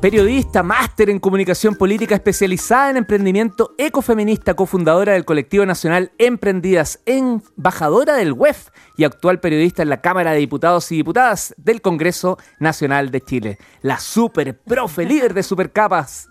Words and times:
periodista, 0.00 0.62
máster 0.62 1.10
en 1.10 1.18
comunicación 1.18 1.74
política 1.74 2.14
especializada 2.14 2.90
en 2.90 2.96
emprendimiento 2.96 3.74
ecofeminista, 3.76 4.54
cofundadora 4.54 5.12
del 5.12 5.26
colectivo 5.26 5.66
nacional 5.66 6.12
Emprendidas, 6.16 7.00
embajadora 7.04 8.14
del 8.14 8.32
WEF 8.32 8.68
y 8.96 9.04
actual 9.04 9.40
periodista 9.40 9.82
en 9.82 9.90
la 9.90 10.00
Cámara 10.00 10.32
de 10.32 10.38
Diputados 10.38 10.90
y 10.90 10.96
Diputadas 10.96 11.54
del 11.58 11.82
Congreso 11.82 12.38
Nacional 12.58 13.10
de 13.10 13.20
Chile. 13.20 13.58
La 13.82 13.98
super 13.98 14.58
profe 14.58 15.04
líder 15.04 15.34
de 15.34 15.42
supercapas, 15.42 16.30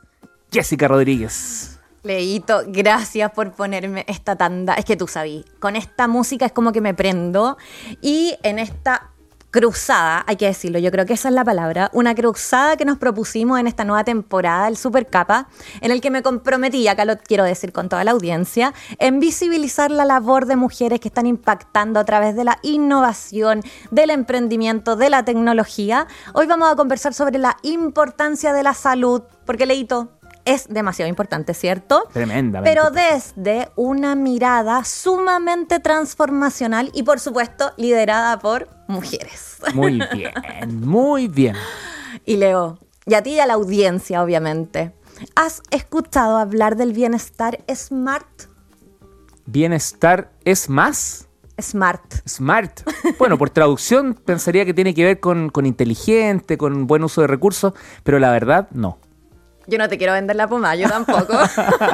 Jessica 0.52 0.88
Rodríguez. 0.88 1.80
Leito, 2.02 2.62
gracias 2.68 3.32
por 3.32 3.52
ponerme 3.52 4.04
esta 4.08 4.36
tanda. 4.36 4.74
Es 4.76 4.86
que 4.86 4.96
tú 4.96 5.08
sabí, 5.08 5.46
con 5.60 5.76
esta 5.76 6.08
música 6.08 6.48
es 6.48 6.52
como 6.52 6.72
que 6.72 6.82
me 6.82 6.96
prendo 6.96 7.58
y 8.02 8.36
en 8.42 8.58
esta 8.58 9.12
cruzada, 9.52 10.24
hay 10.28 10.36
que 10.36 10.46
decirlo, 10.46 10.80
yo 10.80 10.92
creo 10.92 11.06
que 11.06 11.14
esa 11.14 11.30
es 11.30 11.34
la 11.34 11.44
palabra, 11.44 11.90
una 11.94 12.14
cruzada 12.14 12.78
que 12.78 12.86
nos 12.86 12.98
propusimos 12.98 13.60
en 13.60 13.68
esta 13.68 13.84
nueva 13.84 14.04
temporada 14.04 14.66
del 14.66 14.78
Supercapa, 14.78 15.48
en 15.82 15.92
el 15.92 16.02
que 16.02 16.12
me 16.12 16.22
comprometí, 16.22 16.88
acá 16.88 17.06
lo 17.06 17.18
quiero 17.18 17.44
decir 17.44 17.72
con 17.72 17.90
toda 17.90 18.04
la 18.04 18.12
audiencia, 18.12 18.74
en 19.00 19.20
visibilizar 19.20 19.92
la 19.92 20.06
labor 20.06 20.46
de 20.46 20.56
mujeres 20.56 21.00
que 21.00 21.08
están 21.08 21.26
impactando 21.26 22.00
a 22.00 22.06
través 22.06 22.36
de 22.36 22.44
la 22.44 22.60
innovación, 22.62 23.64
del 23.92 24.12
emprendimiento, 24.12 24.96
de 24.96 25.10
la 25.10 25.24
tecnología. 25.24 26.08
Hoy 26.34 26.46
vamos 26.46 26.72
a 26.72 26.76
conversar 26.76 27.14
sobre 27.14 27.40
la 27.40 27.58
importancia 27.64 28.54
de 28.54 28.64
la 28.64 28.74
salud, 28.74 29.24
porque 29.46 29.66
Leito, 29.66 30.19
es 30.46 30.68
demasiado 30.68 31.10
importante, 31.10 31.54
¿cierto? 31.54 32.04
Tremenda. 32.14 32.62
Pero 32.64 32.90
desde 32.92 33.70
una 33.76 34.16
mirada 34.16 34.84
sumamente 34.84 35.80
transformacional 35.80 36.92
y 36.94 37.04
por 37.04 37.20
supuesto 37.20 37.72
liderada 37.78 38.40
por 38.40 38.70
mujeres. 38.88 39.58
Muy 39.74 40.02
bien, 40.14 40.34
muy 40.82 41.28
bien. 41.28 41.56
Y 42.26 42.38
Leo, 42.38 42.80
y 43.06 43.14
a 43.14 43.24
ti 43.24 43.32
y 43.32 43.40
a 43.40 43.46
la 43.46 43.54
audiencia, 43.54 44.24
obviamente, 44.24 44.94
¿has 45.36 45.62
escuchado 45.72 46.38
hablar 46.38 46.76
del 46.76 46.94
bienestar 46.94 47.60
smart? 47.74 48.28
¿Bienestar 49.46 50.32
es 50.46 50.70
más? 50.70 51.28
Smart. 51.62 52.02
Smart. 52.28 52.82
Bueno, 53.18 53.38
por 53.38 53.50
traducción 53.50 54.14
pensaría 54.14 54.66
que 54.66 54.74
tiene 54.74 54.94
que 54.94 55.04
ver 55.04 55.20
con, 55.20 55.50
con 55.50 55.66
inteligente, 55.66 56.58
con 56.58 56.88
buen 56.88 57.04
uso 57.04 57.22
de 57.22 57.28
recursos, 57.28 57.74
pero 58.04 58.20
la 58.20 58.32
verdad 58.32 58.70
no. 58.72 58.98
Yo 59.70 59.78
no 59.78 59.88
te 59.88 59.98
quiero 59.98 60.14
vender 60.14 60.36
la 60.36 60.48
pomada, 60.48 60.76
yo 60.76 60.90
tampoco. 60.90 61.38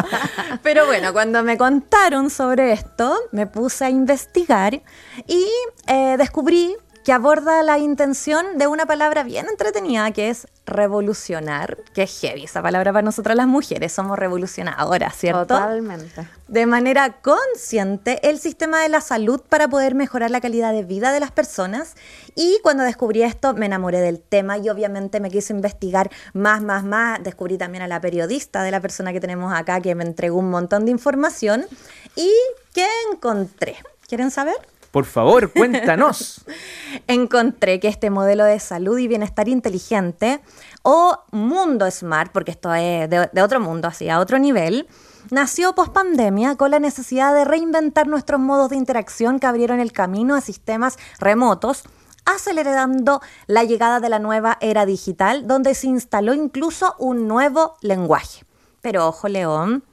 Pero 0.63 0.85
bueno, 0.85 1.13
cuando 1.13 1.43
me 1.43 1.57
contaron 1.57 2.29
sobre 2.29 2.71
esto, 2.71 3.15
me 3.31 3.47
puse 3.47 3.85
a 3.85 3.89
investigar 3.89 4.81
y 5.27 5.45
eh, 5.87 6.15
descubrí 6.17 6.75
que 7.05 7.13
aborda 7.13 7.61
la 7.61 7.77
intención 7.77 8.57
de 8.57 8.65
una 8.65 8.87
palabra 8.87 9.21
bien 9.21 9.45
entretenida 9.47 10.09
que 10.09 10.29
es 10.29 10.47
revolucionar, 10.65 11.77
que 11.93 12.01
es 12.01 12.19
heavy 12.19 12.45
esa 12.45 12.63
palabra 12.63 12.91
para 12.91 13.03
nosotras 13.03 13.37
las 13.37 13.45
mujeres, 13.45 13.93
somos 13.93 14.17
revolucionadoras, 14.17 15.15
¿cierto? 15.15 15.45
Totalmente. 15.45 16.27
De 16.47 16.65
manera 16.65 17.21
consciente 17.21 18.27
el 18.27 18.39
sistema 18.39 18.81
de 18.81 18.89
la 18.89 19.01
salud 19.01 19.39
para 19.47 19.67
poder 19.67 19.93
mejorar 19.93 20.31
la 20.31 20.41
calidad 20.41 20.73
de 20.73 20.83
vida 20.83 21.11
de 21.11 21.19
las 21.19 21.29
personas 21.29 21.93
y 22.33 22.57
cuando 22.63 22.83
descubrí 22.83 23.21
esto 23.21 23.53
me 23.53 23.67
enamoré 23.67 24.01
del 24.01 24.19
tema 24.19 24.57
y 24.57 24.67
obviamente 24.69 25.19
me 25.19 25.29
quise 25.29 25.53
investigar 25.53 26.09
más, 26.33 26.63
más, 26.63 26.83
más, 26.83 27.21
descubrí 27.21 27.59
también 27.59 27.83
a 27.83 27.87
la 27.87 28.01
periodista 28.01 28.63
de 28.63 28.71
la 28.71 28.81
persona 28.81 29.13
que 29.13 29.19
tenemos 29.19 29.53
acá 29.53 29.79
que 29.79 29.93
me 29.93 30.03
entregó 30.03 30.39
un 30.39 30.49
montón 30.49 30.85
de 30.85 30.91
información 30.91 31.67
y 32.15 32.31
¿qué 32.73 32.87
encontré? 33.11 33.75
¿Quieren 34.07 34.31
saber? 34.31 34.55
Por 34.95 35.03
favor, 35.03 35.51
cuéntanos. 35.51 36.45
Encontré 37.07 37.81
que 37.81 37.89
este 37.89 38.09
modelo 38.09 38.45
de 38.45 38.61
salud 38.61 38.97
y 38.97 39.09
bienestar 39.09 39.49
inteligente 39.49 40.39
o 40.83 41.19
mundo 41.31 41.91
smart, 41.91 42.31
porque 42.31 42.51
esto 42.51 42.73
es 42.73 43.09
de, 43.09 43.41
otro 43.41 43.59
mundo, 43.59 43.89
así, 43.89 44.07
a 44.07 44.21
otro 44.21 44.39
nivel, 44.39 44.87
nació 45.31 45.75
post 45.75 45.91
pandemia 45.91 46.55
con 46.55 46.71
la 46.71 46.79
necesidad 46.79 47.33
de 47.33 47.43
reinventar 47.43 48.07
nuestros 48.07 48.39
modos 48.39 48.69
de 48.69 48.77
interacción 48.77 49.37
que 49.37 49.47
abrieron 49.47 49.81
el 49.81 49.91
camino 49.91 50.33
a 50.33 50.39
sistemas 50.39 50.97
remotos 51.19 51.83
acelerando 52.23 53.19
la 53.47 53.65
llegada 53.65 53.99
de 53.99 54.07
la 54.07 54.19
nueva 54.19 54.57
era 54.61 54.85
digital, 54.85 55.45
donde 55.45 55.75
se 55.75 55.87
instaló 55.87 56.33
incluso 56.33 56.95
un 56.99 57.27
nuevo 57.27 57.75
lenguaje. 57.81 58.45
Pero 58.79 59.09
ojo, 59.09 59.27
León, 59.27 59.83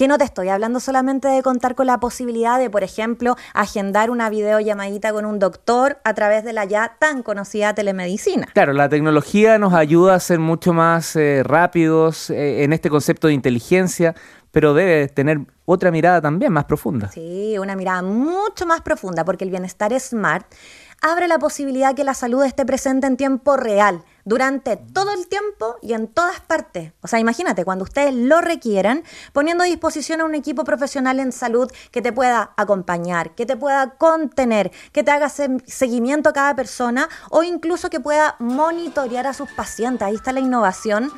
que 0.00 0.08
no 0.08 0.16
te 0.16 0.24
estoy 0.24 0.48
hablando 0.48 0.80
solamente 0.80 1.28
de 1.28 1.42
contar 1.42 1.74
con 1.74 1.86
la 1.86 2.00
posibilidad 2.00 2.58
de, 2.58 2.70
por 2.70 2.82
ejemplo, 2.82 3.36
agendar 3.52 4.10
una 4.10 4.30
videollamadita 4.30 5.12
con 5.12 5.26
un 5.26 5.38
doctor 5.38 5.98
a 6.04 6.14
través 6.14 6.42
de 6.42 6.54
la 6.54 6.64
ya 6.64 6.96
tan 6.98 7.22
conocida 7.22 7.74
telemedicina. 7.74 8.48
Claro, 8.54 8.72
la 8.72 8.88
tecnología 8.88 9.58
nos 9.58 9.74
ayuda 9.74 10.14
a 10.14 10.20
ser 10.20 10.38
mucho 10.38 10.72
más 10.72 11.16
eh, 11.16 11.42
rápidos 11.44 12.30
eh, 12.30 12.64
en 12.64 12.72
este 12.72 12.88
concepto 12.88 13.26
de 13.26 13.34
inteligencia, 13.34 14.14
pero 14.50 14.72
debe 14.72 15.08
tener 15.08 15.40
otra 15.66 15.90
mirada 15.90 16.22
también 16.22 16.50
más 16.50 16.64
profunda. 16.64 17.10
Sí, 17.10 17.58
una 17.58 17.76
mirada 17.76 18.00
mucho 18.00 18.64
más 18.64 18.80
profunda, 18.80 19.26
porque 19.26 19.44
el 19.44 19.50
bienestar 19.50 19.92
smart 20.00 20.46
abre 21.00 21.28
la 21.28 21.38
posibilidad 21.38 21.94
que 21.94 22.04
la 22.04 22.14
salud 22.14 22.42
esté 22.44 22.64
presente 22.64 23.06
en 23.06 23.16
tiempo 23.16 23.56
real, 23.56 24.04
durante 24.24 24.76
todo 24.76 25.12
el 25.12 25.26
tiempo 25.26 25.76
y 25.82 25.94
en 25.94 26.06
todas 26.06 26.40
partes. 26.40 26.92
O 27.00 27.08
sea, 27.08 27.18
imagínate, 27.18 27.64
cuando 27.64 27.84
ustedes 27.84 28.14
lo 28.14 28.40
requieran, 28.40 29.02
poniendo 29.32 29.64
a 29.64 29.66
disposición 29.66 30.20
a 30.20 30.24
un 30.24 30.34
equipo 30.34 30.64
profesional 30.64 31.20
en 31.20 31.32
salud 31.32 31.70
que 31.90 32.02
te 32.02 32.12
pueda 32.12 32.52
acompañar, 32.56 33.34
que 33.34 33.46
te 33.46 33.56
pueda 33.56 33.94
contener, 33.94 34.70
que 34.92 35.02
te 35.02 35.10
haga 35.10 35.28
seguimiento 35.28 36.28
a 36.28 36.32
cada 36.32 36.54
persona 36.54 37.08
o 37.30 37.42
incluso 37.42 37.90
que 37.90 38.00
pueda 38.00 38.36
monitorear 38.38 39.26
a 39.26 39.34
sus 39.34 39.50
pacientes. 39.50 40.06
Ahí 40.06 40.14
está 40.14 40.32
la 40.32 40.40
innovación, 40.40 41.10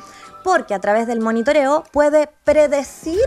porque 0.43 0.73
a 0.73 0.79
través 0.79 1.07
del 1.07 1.19
monitoreo 1.19 1.83
puede 1.91 2.29
predecir 2.43 3.19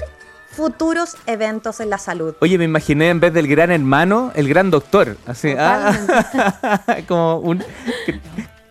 futuros 0.50 1.16
eventos 1.26 1.80
en 1.80 1.90
la 1.90 1.98
salud. 1.98 2.34
Oye, 2.40 2.58
me 2.58 2.64
imaginé 2.64 3.10
en 3.10 3.20
vez 3.20 3.32
del 3.32 3.46
gran 3.46 3.70
hermano, 3.70 4.32
el 4.34 4.48
gran 4.48 4.70
doctor. 4.70 5.16
Así, 5.26 5.54
ah, 5.58 5.92
como 7.08 7.38
un. 7.38 7.64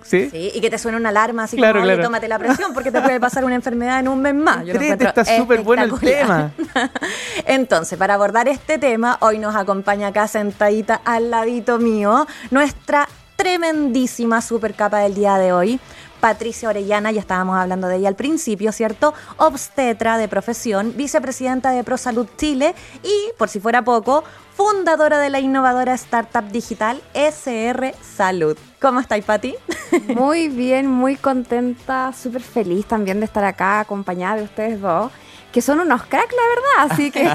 ¿Sí? 0.04 0.30
¿Sí? 0.30 0.52
y 0.54 0.62
que 0.62 0.70
te 0.70 0.78
suene 0.78 0.98
una 0.98 1.10
alarma 1.10 1.46
así 1.46 1.58
como, 1.58 1.72
claro. 1.72 2.04
tómate 2.04 2.28
la 2.28 2.38
presión 2.38 2.76
porque 2.76 2.92
te 2.92 3.02
puede 3.02 3.20
pasar 3.20 3.44
una 3.44 3.56
enfermedad 3.56 4.00
en 4.00 4.08
un 4.08 4.22
mes 4.22 4.36
más. 4.36 4.64
Yo 4.64 4.74
está 4.74 5.26
súper 5.26 5.62
bueno 5.62 5.84
el 5.84 6.00
tema. 6.00 6.52
Entonces, 7.46 7.98
para 7.98 8.14
abordar 8.14 8.48
este 8.48 8.78
tema, 8.78 9.18
hoy 9.22 9.40
nos 9.40 9.56
acompaña 9.56 10.10
acá 10.10 10.28
sentadita 10.28 11.02
al 11.06 11.32
ladito 11.32 11.80
mío 11.80 12.28
nuestra 12.52 13.08
tremendísima 13.36 14.42
super 14.42 14.76
capa 14.76 15.00
del 15.00 15.16
día 15.16 15.38
de 15.38 15.54
hoy, 15.54 15.80
Patricia 16.26 16.70
Orellana, 16.70 17.12
ya 17.12 17.22
estábamos 17.22 17.56
hablando 17.56 17.88
de 17.88 17.98
ella 17.98 18.08
al 18.08 18.16
principio, 18.16 18.72
¿cierto? 18.72 19.14
Obstetra 19.38 20.18
de 20.18 20.28
profesión, 20.28 20.92
vicepresidenta 20.98 21.70
de 21.70 21.84
ProSalud 21.84 22.26
Chile 22.36 22.74
y, 23.04 23.32
por 23.38 23.48
si 23.48 23.60
fuera 23.60 23.84
poco, 23.84 24.24
fundadora 24.56 25.20
de 25.20 25.30
la 25.30 25.40
innovadora 25.40 25.94
startup 25.94 26.50
digital 26.52 27.00
SR 27.14 27.94
Salud. 28.02 28.58
¿Cómo 28.82 29.02
estáis, 29.02 29.24
Pati? 29.24 29.54
Muy 30.16 30.50
bien, 30.50 30.88
muy 30.88 31.16
contenta, 31.16 32.12
súper 32.12 32.42
feliz 32.42 32.88
también 32.88 33.20
de 33.20 33.28
estar 33.28 33.44
acá 33.44 33.82
acompañada 33.82 34.38
de 34.38 34.44
ustedes 34.46 34.82
dos 34.82 35.12
que 35.54 35.62
son 35.62 35.80
unos 35.80 36.04
cracks, 36.04 36.34
la 36.34 36.50
verdad. 36.50 36.92
Así 36.92 37.12
que 37.12 37.30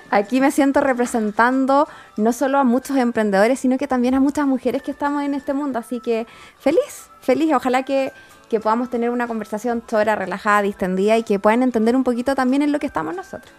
aquí 0.10 0.40
me 0.40 0.52
siento 0.52 0.80
representando 0.80 1.88
no 2.16 2.32
solo 2.32 2.58
a 2.58 2.64
muchos 2.64 2.96
emprendedores, 2.96 3.58
sino 3.58 3.76
que 3.78 3.88
también 3.88 4.14
a 4.14 4.20
muchas 4.20 4.46
mujeres 4.46 4.80
que 4.82 4.92
estamos 4.92 5.24
en 5.24 5.34
este 5.34 5.52
mundo. 5.52 5.78
Así 5.78 6.00
que 6.00 6.26
feliz, 6.58 7.10
feliz. 7.22 7.52
Ojalá 7.54 7.84
que, 7.84 8.12
que 8.50 8.60
podamos 8.60 8.90
tener 8.90 9.10
una 9.10 9.26
conversación 9.26 9.82
chora, 9.86 10.14
relajada, 10.16 10.62
distendida 10.62 11.16
y 11.16 11.22
que 11.22 11.38
puedan 11.38 11.62
entender 11.62 11.96
un 11.96 12.04
poquito 12.04 12.34
también 12.34 12.62
en 12.62 12.72
lo 12.72 12.78
que 12.78 12.86
estamos 12.86 13.14
nosotros. 13.14 13.52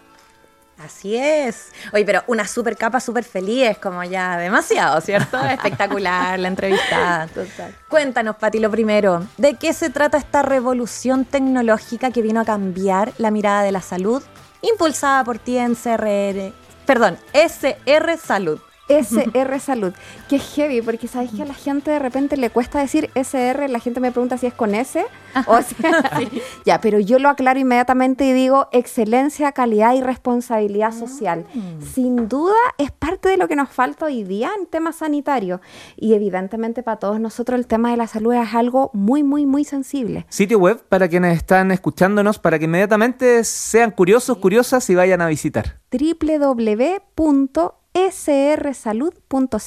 Así 0.83 1.15
es. 1.15 1.71
Oye, 1.93 2.03
pero 2.03 2.23
una 2.27 2.47
super 2.47 2.75
capa 2.75 2.99
súper 2.99 3.23
feliz 3.23 3.77
como 3.77 4.03
ya 4.03 4.37
demasiado, 4.37 4.99
¿cierto? 5.01 5.39
Espectacular 5.45 6.39
la 6.39 6.47
entrevista. 6.47 7.27
Total. 7.33 7.75
Cuéntanos, 7.87 8.35
Pati, 8.35 8.59
lo 8.59 8.71
primero, 8.71 9.25
¿de 9.37 9.55
qué 9.55 9.73
se 9.73 9.89
trata 9.89 10.17
esta 10.17 10.41
revolución 10.41 11.25
tecnológica 11.25 12.11
que 12.11 12.21
vino 12.21 12.41
a 12.41 12.45
cambiar 12.45 13.13
la 13.17 13.31
mirada 13.31 13.63
de 13.63 13.71
la 13.71 13.81
salud, 13.81 14.21
impulsada 14.61 15.23
por 15.23 15.37
ti 15.39 15.57
en 15.57 15.75
CRR, 15.75 16.53
perdón, 16.85 17.17
SR 17.33 18.17
Salud? 18.17 18.59
SR 18.99 19.59
Salud, 19.59 19.93
que 20.29 20.37
es 20.37 20.53
heavy, 20.55 20.81
porque 20.81 21.07
sabes 21.07 21.31
que 21.31 21.43
a 21.43 21.45
la 21.45 21.53
gente 21.53 21.91
de 21.91 21.99
repente 21.99 22.37
le 22.37 22.49
cuesta 22.49 22.79
decir 22.79 23.09
SR, 23.15 23.69
la 23.69 23.79
gente 23.79 23.99
me 23.99 24.11
pregunta 24.11 24.37
si 24.37 24.47
es 24.47 24.53
con 24.53 24.75
S 24.75 25.05
o 25.47 25.61
sea, 25.61 26.21
ya, 26.65 26.81
pero 26.81 26.99
yo 26.99 27.19
lo 27.19 27.29
aclaro 27.29 27.59
inmediatamente 27.59 28.25
y 28.25 28.33
digo 28.33 28.67
excelencia, 28.71 29.51
calidad 29.51 29.93
y 29.93 30.01
responsabilidad 30.01 30.91
social. 30.91 31.45
Mm. 31.53 31.81
Sin 31.81 32.27
duda 32.29 32.55
es 32.77 32.91
parte 32.91 33.29
de 33.29 33.37
lo 33.37 33.47
que 33.47 33.55
nos 33.55 33.69
falta 33.69 34.05
hoy 34.05 34.23
día 34.23 34.51
en 34.57 34.65
temas 34.67 34.97
sanitarios 34.97 35.61
y 35.95 36.13
evidentemente 36.13 36.83
para 36.83 36.97
todos 36.97 37.19
nosotros 37.19 37.59
el 37.59 37.67
tema 37.67 37.91
de 37.91 37.97
la 37.97 38.07
salud 38.07 38.33
es 38.33 38.53
algo 38.53 38.91
muy, 38.93 39.23
muy, 39.23 39.45
muy 39.45 39.63
sensible. 39.63 40.25
Sitio 40.29 40.59
web 40.59 40.83
para 40.87 41.07
quienes 41.07 41.37
están 41.37 41.71
escuchándonos, 41.71 42.39
para 42.39 42.59
que 42.59 42.65
inmediatamente 42.65 43.43
sean 43.43 43.91
curiosos, 43.91 44.37
curiosas 44.37 44.89
y 44.89 44.95
vayan 44.95 45.21
a 45.21 45.27
visitar. 45.27 45.79
www 45.91 47.82
srsalud.cl. 47.93 49.57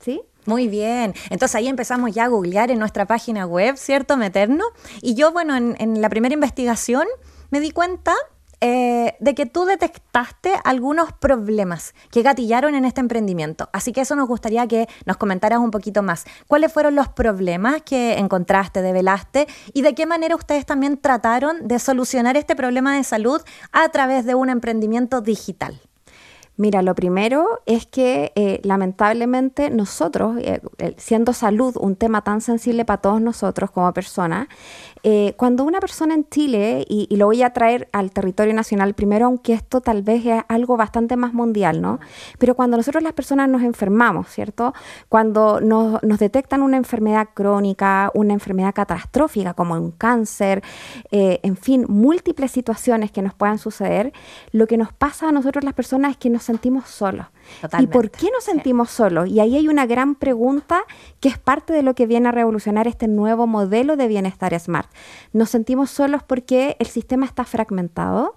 ¿Sí? 0.00 0.22
Muy 0.48 0.68
bien. 0.68 1.14
Entonces 1.28 1.54
ahí 1.56 1.68
empezamos 1.68 2.12
ya 2.12 2.24
a 2.24 2.28
googlear 2.28 2.70
en 2.70 2.78
nuestra 2.78 3.04
página 3.06 3.44
web, 3.44 3.76
¿cierto? 3.76 4.16
Meternos. 4.16 4.66
Y 5.02 5.14
yo, 5.14 5.30
bueno, 5.30 5.54
en, 5.54 6.00
la 6.00 6.08
primera 6.08 6.32
investigación 6.32 7.06
me 7.50 7.60
di 7.60 7.70
cuenta 7.70 8.14
eh, 8.62 9.14
de 9.20 9.34
que 9.34 9.44
tú 9.44 9.66
detectaste 9.66 10.54
algunos 10.64 11.12
problemas 11.12 11.94
que 12.10 12.22
gatillaron 12.22 12.74
en 12.74 12.86
este 12.86 13.02
emprendimiento. 13.02 13.68
Así 13.74 13.92
que 13.92 14.00
eso 14.00 14.16
nos 14.16 14.26
gustaría 14.26 14.66
que 14.66 14.88
nos 15.04 15.18
comentaras 15.18 15.58
un 15.58 15.70
poquito 15.70 16.02
más. 16.02 16.24
¿Cuáles 16.46 16.72
fueron 16.72 16.94
los 16.94 17.08
problemas 17.08 17.82
que 17.82 18.14
encontraste, 18.14 18.80
develaste 18.80 19.48
y 19.74 19.82
de 19.82 19.94
qué 19.94 20.06
manera 20.06 20.34
ustedes 20.34 20.64
también 20.64 20.96
trataron 20.96 21.68
de 21.68 21.78
solucionar 21.78 22.38
este 22.38 22.56
problema 22.56 22.96
de 22.96 23.04
salud 23.04 23.42
a 23.70 23.86
través 23.90 24.24
de 24.24 24.34
un 24.34 24.48
emprendimiento 24.48 25.20
digital? 25.20 25.78
Mira, 26.58 26.82
lo 26.82 26.96
primero 26.96 27.60
es 27.66 27.86
que 27.86 28.32
eh, 28.34 28.60
lamentablemente 28.64 29.70
nosotros, 29.70 30.38
eh, 30.40 30.60
siendo 30.96 31.32
salud 31.32 31.76
un 31.78 31.94
tema 31.94 32.22
tan 32.22 32.40
sensible 32.40 32.84
para 32.84 33.00
todos 33.00 33.20
nosotros 33.20 33.70
como 33.70 33.94
personas, 33.94 34.48
eh, 35.02 35.34
cuando 35.36 35.64
una 35.64 35.80
persona 35.80 36.14
en 36.14 36.28
Chile, 36.28 36.84
y, 36.88 37.14
lo 37.16 37.26
voy 37.26 37.42
a 37.42 37.52
traer 37.52 37.88
al 37.92 38.10
territorio 38.10 38.54
nacional 38.54 38.94
primero, 38.94 39.26
aunque 39.26 39.52
esto 39.52 39.80
tal 39.80 40.02
vez 40.02 40.24
es 40.26 40.42
algo 40.48 40.76
bastante 40.76 41.16
más 41.16 41.34
mundial, 41.34 41.80
¿no? 41.80 41.98
Pero 42.38 42.54
cuando 42.54 42.76
nosotros 42.76 43.02
las 43.02 43.12
personas 43.12 43.48
nos 43.48 43.62
enfermamos, 43.62 44.28
¿cierto? 44.28 44.72
Cuando 45.08 45.60
nos, 45.60 46.00
detectan 46.18 46.62
una 46.62 46.76
enfermedad 46.76 47.28
crónica, 47.34 48.10
una 48.14 48.32
enfermedad 48.32 48.74
catastrófica 48.74 49.54
como 49.54 49.74
un 49.74 49.92
cáncer, 49.92 50.62
eh, 51.10 51.40
en 51.42 51.56
fin, 51.56 51.86
múltiples 51.88 52.50
situaciones 52.50 53.10
que 53.10 53.22
nos 53.22 53.34
puedan 53.34 53.58
suceder, 53.58 54.12
lo 54.52 54.66
que 54.66 54.76
nos 54.76 54.92
pasa 54.92 55.28
a 55.28 55.32
nosotros 55.32 55.64
las 55.64 55.74
personas 55.74 56.12
es 56.12 56.16
que 56.16 56.30
nos 56.30 56.42
sentimos 56.42 56.88
solos. 56.88 57.26
¿Y 57.78 57.86
por 57.86 58.10
qué 58.10 58.28
nos 58.32 58.44
sentimos 58.44 58.90
solos? 58.90 59.28
Y 59.28 59.40
ahí 59.40 59.56
hay 59.56 59.68
una 59.68 59.86
gran 59.86 60.14
pregunta 60.14 60.82
que 61.20 61.28
es 61.28 61.38
parte 61.38 61.72
de 61.72 61.82
lo 61.82 61.94
que 61.94 62.06
viene 62.06 62.28
a 62.28 62.32
revolucionar 62.32 62.86
este 62.86 63.08
nuevo 63.08 63.46
modelo 63.46 63.96
de 63.96 64.08
bienestar 64.08 64.58
smart. 64.58 64.90
Nos 65.32 65.50
sentimos 65.50 65.90
solos 65.90 66.22
porque 66.22 66.76
el 66.78 66.86
sistema 66.86 67.26
está 67.26 67.44
fragmentado, 67.44 68.34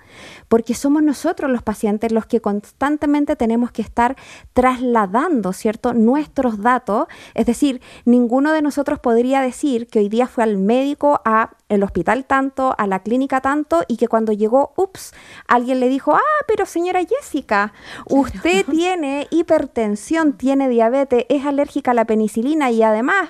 porque 0.48 0.74
somos 0.74 1.04
nosotros 1.04 1.52
los 1.52 1.64
pacientes 1.64 2.12
los 2.12 2.26
que 2.26 2.42
constantemente 2.42 3.36
tenemos 3.36 3.72
que 3.72 3.82
estar 3.82 4.16
trasladando, 4.54 5.54
¿cierto?, 5.54 5.94
nuestros 5.94 6.62
datos. 6.62 7.08
Es 7.34 7.46
decir, 7.46 7.82
ninguno 8.06 8.52
de 8.54 8.62
nosotros 8.62 9.00
podría 9.00 9.42
decir 9.42 9.88
que 9.88 10.00
hoy 10.00 10.10
día 10.10 10.28
fue 10.28 10.44
al 10.44 10.58
médico, 10.58 11.22
a 11.26 11.52
el 11.72 11.84
hospital 11.84 12.26
tanto, 12.26 12.76
a 12.78 12.86
la 12.86 13.00
clínica 13.00 13.40
tanto, 13.40 13.84
y 13.88 13.96
que 13.96 14.10
cuando 14.10 14.34
llegó, 14.34 14.74
ups, 14.76 15.14
alguien 15.48 15.80
le 15.80 15.88
dijo, 15.88 16.14
ah, 16.14 16.44
pero 16.46 16.66
señora 16.66 17.00
Jessica, 17.06 17.74
usted 18.08 18.66
tiene 18.66 19.28
hipertensión, 19.32 20.34
tiene 20.34 20.68
diabetes, 20.68 21.26
es 21.30 21.46
alérgica 21.46 21.92
a 21.92 21.94
la 21.94 22.06
penicilina 22.06 22.70
y 22.72 22.84
además, 22.84 23.30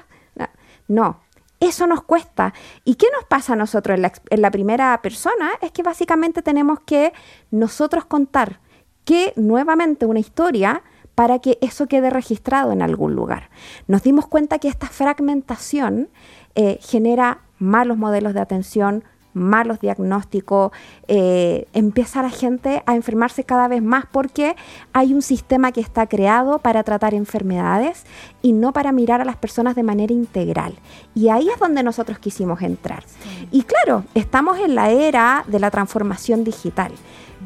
no, 0.87 1.21
eso 1.59 1.85
nos 1.85 2.01
cuesta. 2.01 2.53
¿Y 2.83 2.95
qué 2.95 3.05
nos 3.13 3.25
pasa 3.25 3.53
a 3.53 3.55
nosotros 3.55 3.99
en 4.31 4.41
la, 4.41 4.51
primera 4.51 4.99
persona? 5.03 5.51
Es 5.61 5.71
que 5.71 5.83
básicamente 5.83 6.41
tenemos 6.41 6.79
que 6.79 7.13
nosotros 7.51 8.05
contar 8.05 8.59
que 9.05 9.33
nuevamente 9.35 10.07
una 10.07 10.19
historia 10.19 10.81
para 11.13 11.37
que 11.37 11.59
eso 11.61 11.85
quede 11.85 12.09
registrado 12.09 12.71
en 12.71 12.81
algún 12.81 13.13
lugar. 13.13 13.51
Nos 13.85 14.01
dimos 14.01 14.25
cuenta 14.27 14.57
que 14.57 14.67
esta 14.67 14.87
fragmentación 14.87 16.09
eh, 16.55 16.79
genera 16.81 17.41
malos 17.61 17.97
modelos 17.97 18.33
de 18.33 18.41
atención, 18.41 19.03
malos 19.33 19.79
diagnósticos, 19.79 20.71
eh, 21.07 21.67
empieza 21.73 22.21
la 22.21 22.29
gente 22.29 22.83
a 22.85 22.95
enfermarse 22.95 23.43
cada 23.43 23.67
vez 23.67 23.81
más 23.81 24.05
porque 24.11 24.55
hay 24.93 25.13
un 25.13 25.21
sistema 25.21 25.71
que 25.71 25.79
está 25.79 26.07
creado 26.07 26.59
para 26.59 26.83
tratar 26.83 27.13
enfermedades 27.13 28.05
y 28.41 28.51
no 28.51 28.73
para 28.73 28.91
mirar 28.91 29.21
a 29.21 29.25
las 29.25 29.37
personas 29.37 29.75
de 29.75 29.83
manera 29.83 30.13
integral. 30.13 30.73
Y 31.15 31.29
ahí 31.29 31.49
es 31.49 31.59
donde 31.59 31.83
nosotros 31.83 32.19
quisimos 32.19 32.61
entrar. 32.61 33.03
Y 33.51 33.63
claro, 33.63 34.03
estamos 34.15 34.59
en 34.59 34.75
la 34.75 34.89
era 34.89 35.45
de 35.47 35.59
la 35.59 35.71
transformación 35.71 36.43
digital, 36.43 36.91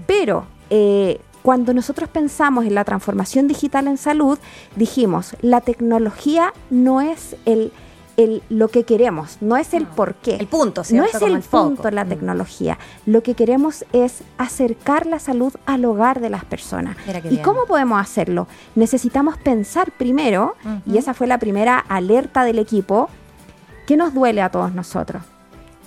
pero... 0.07 0.45
Eh, 0.71 1.19
cuando 1.43 1.75
nosotros 1.75 2.09
pensamos 2.09 2.65
en 2.65 2.73
la 2.73 2.83
transformación 2.83 3.47
digital 3.47 3.85
en 3.87 3.97
salud, 3.97 4.39
dijimos, 4.75 5.35
la 5.41 5.61
tecnología 5.61 6.51
no 6.71 7.01
es 7.01 7.35
el, 7.45 7.71
lo 8.49 8.69
que 8.69 8.83
queremos, 8.83 9.37
no 9.41 9.57
es 9.57 9.73
el 9.73 9.85
por 9.85 10.15
qué. 10.15 10.35
El 10.35 10.47
punto, 10.47 10.83
No 10.91 11.03
es 11.03 11.21
el, 11.21 11.39
punto 11.41 11.87
en 11.87 11.95
la 11.95 12.05
mm. 12.05 12.09
tecnología. 12.09 12.77
Lo 13.05 13.23
que 13.23 13.35
queremos 13.35 13.85
es 13.91 14.23
acercar 14.37 15.05
la 15.05 15.19
salud 15.19 15.53
al 15.65 15.85
hogar 15.85 16.21
de 16.21 16.29
las 16.29 16.45
personas. 16.45 16.95
¿Y 17.29 17.37
cómo 17.37 17.65
podemos 17.65 17.99
hacerlo? 17.99 18.47
Necesitamos 18.75 19.37
pensar 19.37 19.91
primero, 19.91 20.55
y 20.85 20.97
esa 20.97 21.13
fue 21.13 21.27
la 21.27 21.37
primera 21.39 21.77
alerta 21.77 22.43
del 22.43 22.59
equipo, 22.59 23.09
¿qué 23.85 23.97
nos 23.97 24.13
duele 24.13 24.41
a 24.41 24.49
todos 24.49 24.73
nosotros? 24.73 25.23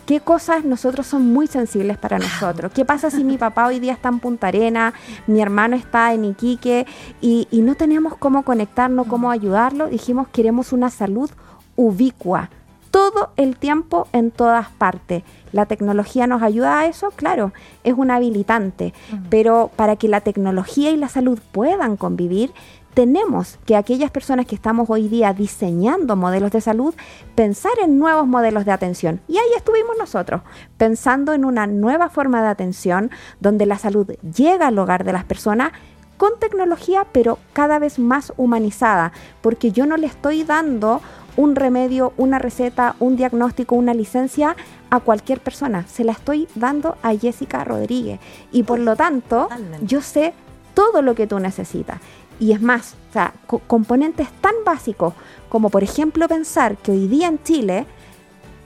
¿Qué 0.07 0.21
cosas 0.21 0.65
nosotros 0.65 1.07
son 1.07 1.35
muy 1.35 1.49
sensibles 1.49 1.99
para 1.99 2.19
nosotros? 2.19 2.73
¿Qué 2.75 2.87
pasa 2.87 3.11
si 3.11 3.25
mi 3.25 3.37
papá 3.37 3.67
hoy 3.67 3.79
día 3.79 3.93
está 3.93 4.09
en 4.09 4.21
Punta 4.21 4.47
Arena, 4.47 4.95
mi 5.27 5.43
hermano 5.43 5.77
está 5.77 6.15
en 6.15 6.25
Iquique 6.25 6.87
y, 7.21 7.47
y 7.51 7.61
no 7.61 7.75
tenemos 7.75 8.17
cómo 8.17 8.43
conectarnos, 8.43 9.07
cómo 9.07 9.31
ayudarlo? 9.31 9.87
Dijimos, 9.89 10.27
queremos 10.29 10.73
una 10.73 10.89
salud 10.89 11.31
ubicua, 11.79 12.51
todo 12.91 13.31
el 13.37 13.57
tiempo 13.57 14.09
en 14.13 14.33
todas 14.33 14.69
partes. 14.71 15.23
¿La 15.53 15.67
tecnología 15.67 16.27
nos 16.27 16.43
ayuda 16.43 16.81
a 16.81 16.87
eso? 16.87 17.13
Claro, 17.13 17.53
es 17.85 17.95
un 17.97 18.11
habilitante, 18.11 18.93
pero 19.31 19.71
para 19.77 19.95
que 19.95 20.09
la 20.09 20.21
tecnología 20.21 20.91
y 20.91 20.97
la 20.97 21.09
salud 21.09 21.39
puedan 21.53 21.97
convivir, 21.97 22.51
tenemos 22.95 23.61
que 23.65 23.77
aquellas 23.77 24.11
personas 24.11 24.47
que 24.47 24.57
estamos 24.57 24.91
hoy 24.91 25.07
día 25.07 25.33
diseñando 25.33 26.17
modelos 26.17 26.51
de 26.51 26.61
salud, 26.61 26.95
pensar 27.37 27.73
en 27.81 27.97
nuevos 27.97 28.27
modelos 28.27 28.65
de 28.65 28.73
atención. 28.73 29.21
Y 29.29 29.39
ahí 29.39 29.51
estuvimos 29.57 29.97
nosotros, 29.97 30.43
pensando 30.77 31.33
en 31.33 31.45
una 31.45 31.69
nueva 31.69 32.09
forma 32.09 32.43
de 32.43 32.49
atención 32.49 33.13
donde 33.39 33.67
la 33.67 33.79
salud 33.79 34.11
llega 34.37 34.67
al 34.67 34.79
hogar 34.81 35.05
de 35.05 35.13
las 35.13 35.25
personas 35.25 35.71
con 36.17 36.41
tecnología, 36.41 37.07
pero 37.13 37.39
cada 37.53 37.79
vez 37.79 38.01
más 38.01 38.33
humanizada, 38.37 39.13
porque 39.41 39.71
yo 39.71 39.87
no 39.87 39.97
le 39.97 40.09
estoy 40.09 40.43
dando 40.43 41.01
un 41.39 41.55
remedio, 41.55 42.13
una 42.17 42.41
receta, 42.41 42.97
un 42.99 43.15
diagnóstico, 43.15 43.77
una 43.77 43.95
licencia 43.95 44.57
a 44.91 44.99
cualquier 44.99 45.39
persona. 45.39 45.87
Se 45.87 46.03
la 46.03 46.11
estoy 46.11 46.49
dando 46.57 46.97
a 47.01 47.15
Jessica 47.15 47.63
Rodríguez. 47.63 48.19
Y 48.51 48.65
por 48.65 48.81
lo 48.81 48.97
tanto, 48.97 49.49
yo 49.81 50.03
sé 50.03 50.35
todo 50.75 51.01
lo 51.01 51.15
que 51.15 51.29
tú 51.29 51.39
necesitas. 51.39 52.01
Y 52.41 52.51
es 52.51 52.61
más, 52.61 52.97
o 53.11 53.13
sea, 53.13 53.35
componentes 53.69 54.29
tan 54.41 54.55
básicos 54.67 55.15
como 55.49 55.71
por 55.71 55.85
ejemplo 55.85 56.27
pensar 56.27 56.77
que 56.77 56.91
hoy 56.91 57.07
día 57.07 57.29
en 57.29 57.41
Chile, 57.45 57.87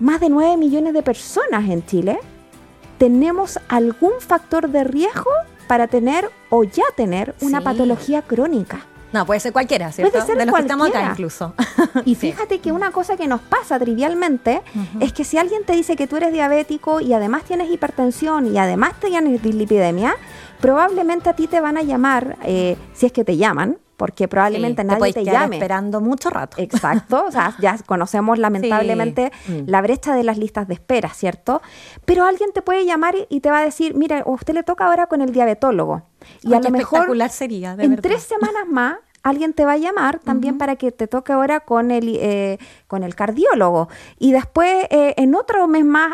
más 0.00 0.20
de 0.20 0.30
9 0.30 0.56
millones 0.56 0.94
de 0.94 1.02
personas 1.02 1.68
en 1.68 1.84
Chile, 1.84 2.20
tenemos 2.96 3.58
algún 3.68 4.12
factor 4.18 4.70
de 4.70 4.84
riesgo 4.84 5.30
para 5.68 5.88
tener 5.88 6.30
o 6.48 6.64
ya 6.64 6.84
tener 6.96 7.34
una 7.42 7.60
patología 7.60 8.22
crónica. 8.22 8.86
No, 9.12 9.26
puede 9.26 9.40
ser 9.40 9.52
cualquiera, 9.52 9.92
¿cierto? 9.92 10.12
Puede 10.12 10.26
ser 10.26 10.38
de 10.38 10.46
los 10.46 10.54
que 10.54 10.60
estamos 10.62 10.88
acá 10.88 11.10
incluso. 11.10 11.54
Y 12.04 12.14
fíjate 12.14 12.60
que 12.60 12.72
una 12.72 12.90
cosa 12.90 13.16
que 13.16 13.26
nos 13.26 13.40
pasa 13.40 13.78
trivialmente 13.78 14.62
es 15.00 15.12
que 15.12 15.24
si 15.24 15.38
alguien 15.38 15.64
te 15.64 15.74
dice 15.74 15.96
que 15.96 16.06
tú 16.06 16.16
eres 16.16 16.32
diabético 16.32 17.00
y 17.00 17.12
además 17.12 17.44
tienes 17.44 17.70
hipertensión 17.70 18.46
y 18.46 18.58
además 18.58 18.94
tienes 19.00 19.42
dislipidemia, 19.42 20.14
probablemente 20.60 21.28
a 21.28 21.34
ti 21.34 21.46
te 21.46 21.60
van 21.60 21.76
a 21.76 21.82
llamar, 21.82 22.38
eh, 22.44 22.76
si 22.94 23.06
es 23.06 23.12
que 23.12 23.24
te 23.24 23.36
llaman, 23.36 23.78
porque 24.02 24.26
probablemente 24.26 24.82
nadie 24.82 25.12
te, 25.12 25.24
llame. 25.24 25.58
esperando 25.58 26.00
mucho 26.00 26.28
rato. 26.28 26.56
Exacto, 26.60 27.24
o 27.24 27.30
sea, 27.30 27.54
ya 27.60 27.78
conocemos 27.86 28.36
lamentablemente 28.46 29.30
mm. 29.46 29.60
la 29.66 29.80
brecha 29.80 30.16
de 30.16 30.24
las 30.24 30.38
listas 30.38 30.66
de 30.66 30.74
espera, 30.74 31.10
¿cierto? 31.10 31.62
Pero 32.04 32.24
alguien 32.24 32.50
te 32.52 32.62
puede 32.62 32.84
llamar 32.84 33.14
y 33.28 33.38
te 33.38 33.48
va 33.52 33.58
a 33.58 33.64
decir, 33.64 33.94
mira, 33.94 34.24
usted 34.26 34.54
le 34.54 34.64
toca 34.64 34.86
ahora 34.86 35.06
con 35.06 35.20
el 35.20 35.30
diabetólogo. 35.30 36.02
Y 36.42 36.52
a 36.52 36.58
lo 36.58 36.70
mejor 36.70 37.16
sería, 37.30 37.76
en 37.78 37.94
tres 37.98 38.24
semanas 38.24 38.64
más 38.68 38.96
alguien 39.22 39.52
te 39.52 39.64
va 39.64 39.74
a 39.74 39.76
llamar 39.76 40.18
también 40.18 40.58
para 40.58 40.74
que 40.74 40.90
te 40.90 41.06
toque 41.06 41.32
ahora 41.32 41.60
con 41.60 41.92
el, 41.92 42.16
eh, 42.20 42.58
con 42.88 43.04
el 43.04 43.14
cardiólogo. 43.14 43.88
Y 44.18 44.32
después, 44.32 44.86
eh, 44.90 45.14
en 45.16 45.36
otro 45.36 45.68
mes 45.68 45.84
más, 45.84 46.12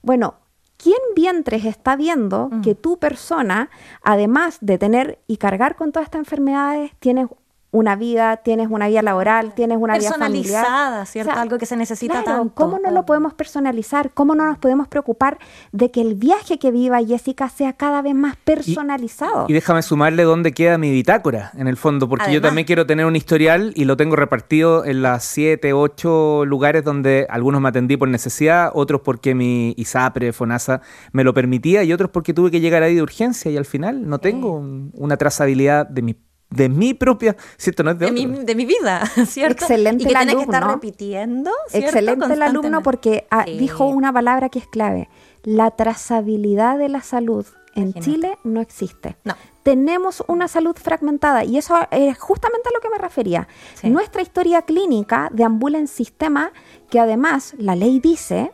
bueno, 0.00 0.36
¿quién 0.76 0.98
vientres 1.14 1.64
está 1.64 1.96
viendo 1.96 2.48
mm. 2.50 2.62
que 2.62 2.74
tu 2.74 2.98
persona, 2.98 3.70
además 4.02 4.58
de 4.60 4.78
tener 4.78 5.18
y 5.26 5.36
cargar 5.36 5.76
con 5.76 5.92
todas 5.92 6.06
estas 6.06 6.20
enfermedades, 6.20 6.92
tienes 6.98 7.28
una 7.70 7.96
vida, 7.96 8.38
tienes 8.38 8.68
una 8.70 8.88
vida 8.88 9.02
laboral, 9.02 9.54
tienes 9.54 9.78
una 9.78 9.98
vida 9.98 10.10
familiar. 10.12 10.64
Personalizada, 10.64 11.06
¿cierto? 11.06 11.32
Algo 11.32 11.58
que 11.58 11.66
se 11.66 11.76
necesita 11.76 12.22
tanto. 12.22 12.54
¿Cómo 12.54 12.78
no 12.78 12.90
lo 12.90 13.04
podemos 13.04 13.34
personalizar? 13.34 14.10
¿Cómo 14.14 14.34
no 14.34 14.46
nos 14.46 14.58
podemos 14.58 14.88
preocupar 14.88 15.38
de 15.72 15.90
que 15.90 16.00
el 16.00 16.14
viaje 16.14 16.58
que 16.58 16.70
viva 16.70 17.02
Jessica 17.04 17.48
sea 17.48 17.74
cada 17.74 18.02
vez 18.02 18.14
más 18.14 18.36
personalizado? 18.36 19.46
Y, 19.48 19.52
déjame 19.52 19.82
sumarle 19.82 20.22
dónde 20.22 20.52
queda 20.52 20.78
mi 20.78 20.90
bitácora, 20.90 21.52
en 21.56 21.68
el 21.68 21.76
fondo, 21.76 22.08
porque 22.08 22.32
yo 22.32 22.40
también 22.40 22.66
quiero 22.66 22.86
tener 22.86 23.04
un 23.04 23.16
historial 23.16 23.72
y 23.74 23.84
lo 23.84 23.96
tengo 23.96 24.16
repartido 24.16 24.84
en 24.84 25.02
las 25.02 25.24
siete, 25.24 25.72
ocho 25.72 26.44
lugares 26.46 26.84
donde 26.84 27.26
algunos 27.28 27.60
me 27.60 27.68
atendí 27.68 27.96
por 27.96 28.08
necesidad, 28.08 28.70
otros 28.74 29.02
porque 29.02 29.34
mi 29.34 29.74
ISAPRE, 29.76 30.32
FONASA 30.32 30.80
me 31.12 31.24
lo 31.24 31.34
permitía 31.34 31.84
y 31.84 31.92
otros 31.92 32.10
porque 32.10 32.32
tuve 32.32 32.50
que 32.50 32.60
llegar 32.60 32.82
ahí 32.82 32.94
de 32.94 33.02
urgencia 33.02 33.50
y 33.50 33.56
al 33.56 33.64
final 33.64 34.08
no 34.08 34.18
tengo 34.18 34.62
una 34.94 35.16
trazabilidad 35.16 35.86
de 35.86 36.02
mi 36.02 36.16
de 36.56 36.68
mi 36.68 36.94
propia, 36.94 37.36
¿cierto? 37.56 37.82
No 37.84 37.90
es 37.92 37.98
de, 37.98 38.06
de, 38.06 38.12
mi, 38.12 38.26
de 38.26 38.54
mi 38.54 38.64
vida, 38.64 39.04
¿cierto? 39.26 39.64
Excelente 39.64 40.04
y 40.04 40.06
que 40.06 40.12
el 40.18 40.36
que 40.36 40.42
estar 40.42 40.66
repitiendo. 40.66 41.50
¿cierto? 41.68 41.86
Excelente 41.88 42.32
el 42.32 42.42
alumno 42.42 42.82
porque 42.82 43.26
ah, 43.30 43.44
Sí. 43.46 43.58
dijo 43.58 43.86
una 43.86 44.12
palabra 44.12 44.48
que 44.48 44.58
es 44.58 44.66
clave. 44.66 45.08
La 45.42 45.70
trazabilidad 45.70 46.78
de 46.78 46.88
la 46.88 47.02
salud 47.02 47.46
en 47.74 47.88
Imagínate. 47.90 48.00
Chile 48.10 48.38
no 48.44 48.60
existe. 48.60 49.16
No. 49.24 49.34
Tenemos 49.62 50.24
una 50.28 50.48
salud 50.48 50.74
fragmentada 50.76 51.44
y 51.44 51.58
eso 51.58 51.76
es 51.90 52.18
justamente 52.18 52.68
a 52.68 52.72
lo 52.72 52.80
que 52.80 52.88
me 52.88 52.98
refería. 52.98 53.48
Sí. 53.74 53.90
Nuestra 53.90 54.22
historia 54.22 54.62
clínica 54.62 55.28
deambula 55.32 55.78
en 55.78 55.88
sistema 55.88 56.52
que 56.88 57.00
además 57.00 57.54
la 57.58 57.74
ley 57.76 58.00
dice, 58.00 58.52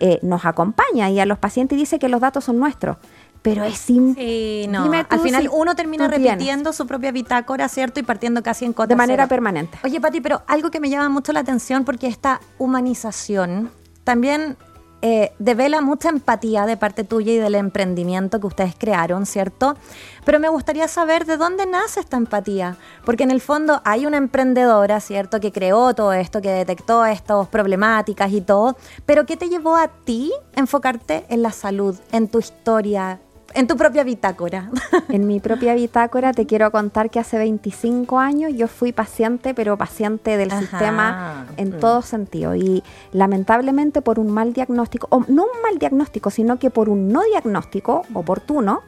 eh, 0.00 0.18
nos 0.22 0.44
acompaña 0.44 1.10
y 1.10 1.20
a 1.20 1.26
los 1.26 1.38
pacientes 1.38 1.78
dice 1.78 1.98
que 1.98 2.08
los 2.08 2.20
datos 2.20 2.44
son 2.44 2.58
nuestros. 2.58 2.96
Pero 3.44 3.62
es 3.62 3.90
im- 3.90 4.14
Sí, 4.16 4.66
no. 4.70 4.84
Dime 4.84 5.04
tú 5.04 5.14
Al 5.14 5.20
final 5.20 5.42
si 5.42 5.48
uno 5.52 5.76
termina 5.76 6.08
tienes. 6.08 6.28
repitiendo 6.30 6.72
su 6.72 6.86
propia 6.86 7.12
bitácora, 7.12 7.68
¿cierto? 7.68 8.00
Y 8.00 8.02
partiendo 8.02 8.42
casi 8.42 8.64
en 8.64 8.72
cota 8.72 8.88
de 8.88 8.96
manera 8.96 9.24
cero. 9.24 9.28
permanente. 9.28 9.78
Oye, 9.84 10.00
Pati, 10.00 10.20
pero 10.22 10.42
algo 10.46 10.70
que 10.70 10.80
me 10.80 10.88
llama 10.88 11.10
mucho 11.10 11.32
la 11.32 11.40
atención 11.40 11.84
porque 11.84 12.06
esta 12.06 12.40
humanización 12.58 13.70
también 14.02 14.56
eh, 15.02 15.32
devela 15.38 15.82
mucha 15.82 16.08
empatía 16.08 16.64
de 16.64 16.78
parte 16.78 17.04
tuya 17.04 17.32
y 17.34 17.36
del 17.36 17.54
emprendimiento 17.56 18.40
que 18.40 18.46
ustedes 18.46 18.74
crearon, 18.78 19.26
¿cierto? 19.26 19.76
Pero 20.24 20.40
me 20.40 20.48
gustaría 20.48 20.88
saber 20.88 21.26
de 21.26 21.36
dónde 21.36 21.66
nace 21.66 22.00
esta 22.00 22.16
empatía, 22.16 22.78
porque 23.04 23.24
en 23.24 23.30
el 23.30 23.42
fondo 23.42 23.82
hay 23.84 24.06
una 24.06 24.16
emprendedora, 24.16 25.00
¿cierto?, 25.00 25.40
que 25.40 25.52
creó 25.52 25.94
todo 25.94 26.14
esto, 26.14 26.40
que 26.40 26.48
detectó 26.50 27.04
estas 27.04 27.46
problemáticas 27.48 28.32
y 28.32 28.40
todo, 28.40 28.78
pero 29.04 29.26
¿qué 29.26 29.36
te 29.36 29.50
llevó 29.50 29.76
a 29.76 29.88
ti 29.88 30.32
enfocarte 30.56 31.26
en 31.28 31.42
la 31.42 31.50
salud, 31.52 31.94
en 32.12 32.28
tu 32.28 32.38
historia, 32.38 33.20
en 33.54 33.66
tu 33.66 33.76
propia 33.76 34.04
bitácora? 34.04 34.70
En 35.08 35.26
mi 35.26 35.38
propia 35.40 35.74
bitácora 35.74 36.32
te 36.32 36.44
quiero 36.46 36.70
contar 36.70 37.08
que 37.10 37.20
hace 37.20 37.38
25 37.38 38.18
años 38.18 38.52
yo 38.54 38.66
fui 38.68 38.92
paciente, 38.92 39.54
pero 39.54 39.76
paciente 39.76 40.36
del 40.36 40.50
Ajá. 40.50 40.60
sistema 40.60 41.46
en 41.56 41.68
Mm. 41.76 41.80
todo 41.80 42.02
sentido. 42.02 42.54
Y 42.56 42.82
lamentablemente 43.12 44.02
por 44.02 44.18
un 44.18 44.30
mal 44.32 44.52
diagnóstico, 44.52 45.06
o 45.10 45.20
no 45.28 45.44
un 45.44 45.62
mal 45.62 45.78
diagnóstico, 45.78 46.30
sino 46.30 46.58
que 46.58 46.70
por 46.70 46.88
un 46.88 47.08
no 47.12 47.22
diagnóstico 47.22 48.02
oportuno, 48.12 48.82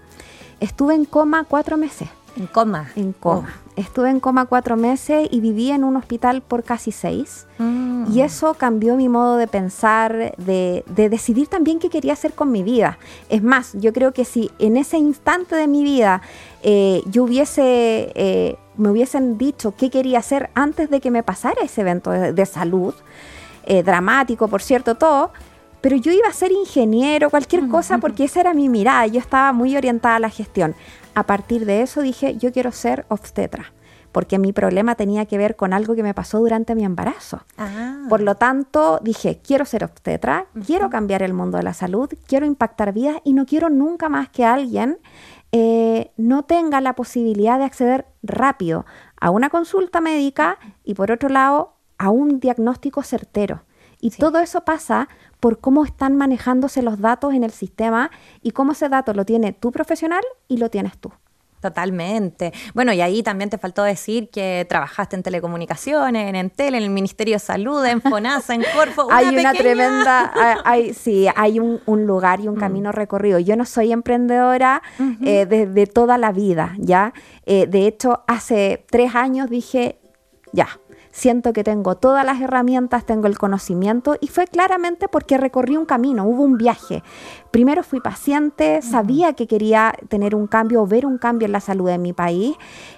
estuve 0.60 0.94
en 0.94 1.04
coma 1.04 1.44
cuatro 1.48 1.76
meses. 1.76 2.08
En 2.36 2.46
coma. 2.46 2.90
En 2.96 3.12
coma. 3.12 3.54
Estuve 3.76 4.10
en 4.10 4.20
coma 4.20 4.46
cuatro 4.46 4.76
meses 4.76 5.28
y 5.30 5.40
viví 5.40 5.70
en 5.70 5.84
un 5.84 5.96
hospital 5.96 6.42
por 6.42 6.62
casi 6.62 6.92
seis. 6.92 7.46
Mm. 7.58 8.12
Y 8.12 8.20
eso 8.22 8.54
cambió 8.54 8.96
mi 8.96 9.08
modo 9.08 9.36
de 9.36 9.46
pensar, 9.46 10.34
de, 10.36 10.84
de 10.86 11.08
decidir 11.08 11.48
también 11.48 11.78
qué 11.78 11.90
quería 11.90 12.12
hacer 12.12 12.32
con 12.32 12.50
mi 12.52 12.62
vida. 12.62 12.98
Es 13.28 13.42
más, 13.42 13.72
yo 13.74 13.92
creo 13.92 14.12
que 14.12 14.24
si 14.24 14.50
en 14.58 14.76
ese 14.76 14.98
instante 14.98 15.56
de 15.56 15.66
mi 15.66 15.82
vida 15.82 16.22
eh, 16.62 17.02
yo 17.06 17.24
hubiese, 17.24 18.12
eh, 18.14 18.56
me 18.76 18.90
hubiesen 18.90 19.38
dicho 19.38 19.74
qué 19.76 19.90
quería 19.90 20.20
hacer 20.20 20.50
antes 20.54 20.88
de 20.88 21.00
que 21.00 21.10
me 21.10 21.22
pasara 21.22 21.62
ese 21.62 21.82
evento 21.82 22.10
de, 22.10 22.32
de 22.32 22.46
salud, 22.46 22.94
eh, 23.68 23.82
dramático, 23.82 24.46
por 24.46 24.62
cierto, 24.62 24.94
todo, 24.94 25.32
pero 25.80 25.96
yo 25.96 26.12
iba 26.12 26.28
a 26.28 26.32
ser 26.32 26.52
ingeniero, 26.52 27.30
cualquier 27.30 27.68
cosa, 27.68 27.98
porque 27.98 28.24
esa 28.24 28.40
era 28.40 28.54
mi 28.54 28.68
mirada, 28.68 29.06
yo 29.08 29.18
estaba 29.18 29.52
muy 29.52 29.76
orientada 29.76 30.16
a 30.16 30.20
la 30.20 30.30
gestión. 30.30 30.76
A 31.16 31.22
partir 31.22 31.64
de 31.64 31.80
eso 31.80 32.02
dije, 32.02 32.36
yo 32.36 32.52
quiero 32.52 32.72
ser 32.72 33.06
obstetra, 33.08 33.72
porque 34.12 34.38
mi 34.38 34.52
problema 34.52 34.96
tenía 34.96 35.24
que 35.24 35.38
ver 35.38 35.56
con 35.56 35.72
algo 35.72 35.94
que 35.94 36.02
me 36.02 36.12
pasó 36.12 36.40
durante 36.40 36.74
mi 36.74 36.84
embarazo. 36.84 37.40
Ah. 37.56 38.04
Por 38.10 38.20
lo 38.20 38.34
tanto, 38.34 39.00
dije, 39.02 39.40
quiero 39.42 39.64
ser 39.64 39.82
obstetra, 39.82 40.44
quiero 40.66 40.90
cambiar 40.90 41.22
el 41.22 41.32
mundo 41.32 41.56
de 41.56 41.62
la 41.62 41.72
salud, 41.72 42.10
quiero 42.26 42.44
impactar 42.44 42.92
vidas 42.92 43.16
y 43.24 43.32
no 43.32 43.46
quiero 43.46 43.70
nunca 43.70 44.10
más 44.10 44.28
que 44.28 44.44
alguien 44.44 44.98
eh, 45.52 46.10
no 46.18 46.42
tenga 46.42 46.82
la 46.82 46.94
posibilidad 46.94 47.58
de 47.58 47.64
acceder 47.64 48.04
rápido 48.22 48.84
a 49.18 49.30
una 49.30 49.48
consulta 49.48 50.02
médica 50.02 50.58
y 50.84 50.92
por 50.92 51.10
otro 51.10 51.30
lado 51.30 51.76
a 51.96 52.10
un 52.10 52.40
diagnóstico 52.40 53.02
certero. 53.02 53.62
Y 54.06 54.10
Sí. 54.10 54.18
todo 54.20 54.38
eso 54.38 54.60
pasa 54.64 55.08
por 55.40 55.58
cómo 55.58 55.84
están 55.84 56.16
manejándose 56.16 56.80
los 56.80 57.00
datos 57.00 57.34
en 57.34 57.42
el 57.42 57.50
sistema 57.50 58.10
y 58.40 58.52
cómo 58.52 58.70
ese 58.72 58.88
dato 58.88 59.12
lo 59.14 59.24
tiene 59.24 59.52
tu 59.52 59.72
profesional 59.72 60.22
y 60.46 60.58
lo 60.58 60.70
tienes 60.70 60.96
tú. 60.98 61.10
Totalmente. 61.60 62.52
Bueno, 62.74 62.92
y 62.92 63.00
ahí 63.00 63.22
también 63.24 63.50
te 63.50 63.58
faltó 63.58 63.82
decir 63.82 64.30
que 64.30 64.64
trabajaste 64.68 65.16
en 65.16 65.24
telecomunicaciones, 65.24 66.28
en 66.28 66.36
Entel, 66.36 66.76
en 66.76 66.82
el 66.84 66.90
Ministerio 66.90 67.34
de 67.34 67.38
Salud, 67.40 67.84
en 67.84 68.00
FONASA, 68.00 68.54
en 68.54 68.62
Corfo. 68.76 69.08
hay 69.10 69.26
una 69.26 69.50
pequeña- 69.50 69.52
tremenda, 69.58 70.32
hay, 70.34 70.56
hay- 70.64 70.94
sí, 70.94 71.26
hay 71.34 71.58
un, 71.58 71.80
un 71.86 72.06
lugar 72.06 72.38
y 72.40 72.46
un 72.46 72.54
camino 72.54 72.92
recorrido. 72.92 73.40
Yo 73.40 73.56
no 73.56 73.64
soy 73.64 73.90
emprendedora 73.90 74.82
eh, 75.24 75.46
de, 75.46 75.66
de 75.66 75.86
toda 75.88 76.18
la 76.18 76.30
vida, 76.30 76.74
¿ya? 76.78 77.12
Eh, 77.46 77.66
de 77.66 77.88
hecho, 77.88 78.22
hace 78.28 78.84
tres 78.88 79.16
años 79.16 79.50
dije, 79.50 79.98
ya, 80.52 80.68
siento 81.16 81.54
que 81.54 81.64
tengo 81.64 81.94
todas 81.94 82.26
las 82.26 82.42
herramientas, 82.42 83.06
tengo 83.06 83.26
el 83.26 83.38
conocimiento 83.38 84.16
y 84.20 84.28
fue 84.28 84.46
claramente 84.46 85.08
porque 85.08 85.38
recorrí 85.38 85.78
un 85.78 85.86
camino, 85.86 86.26
hubo 86.26 86.42
un 86.42 86.58
viaje. 86.58 87.02
Primero 87.50 87.82
fui 87.82 88.00
paciente, 88.00 88.82
sabía 88.82 89.32
que 89.32 89.46
quería 89.46 89.94
tener 90.08 90.34
un 90.34 90.46
cambio 90.46 90.82
o 90.82 90.86
ver 90.86 91.06
un 91.06 91.16
cambio 91.16 91.46
en 91.46 91.52
la 91.52 91.60
salud 91.60 91.86
de 91.86 91.96
mi 91.96 92.12
país 92.12 92.54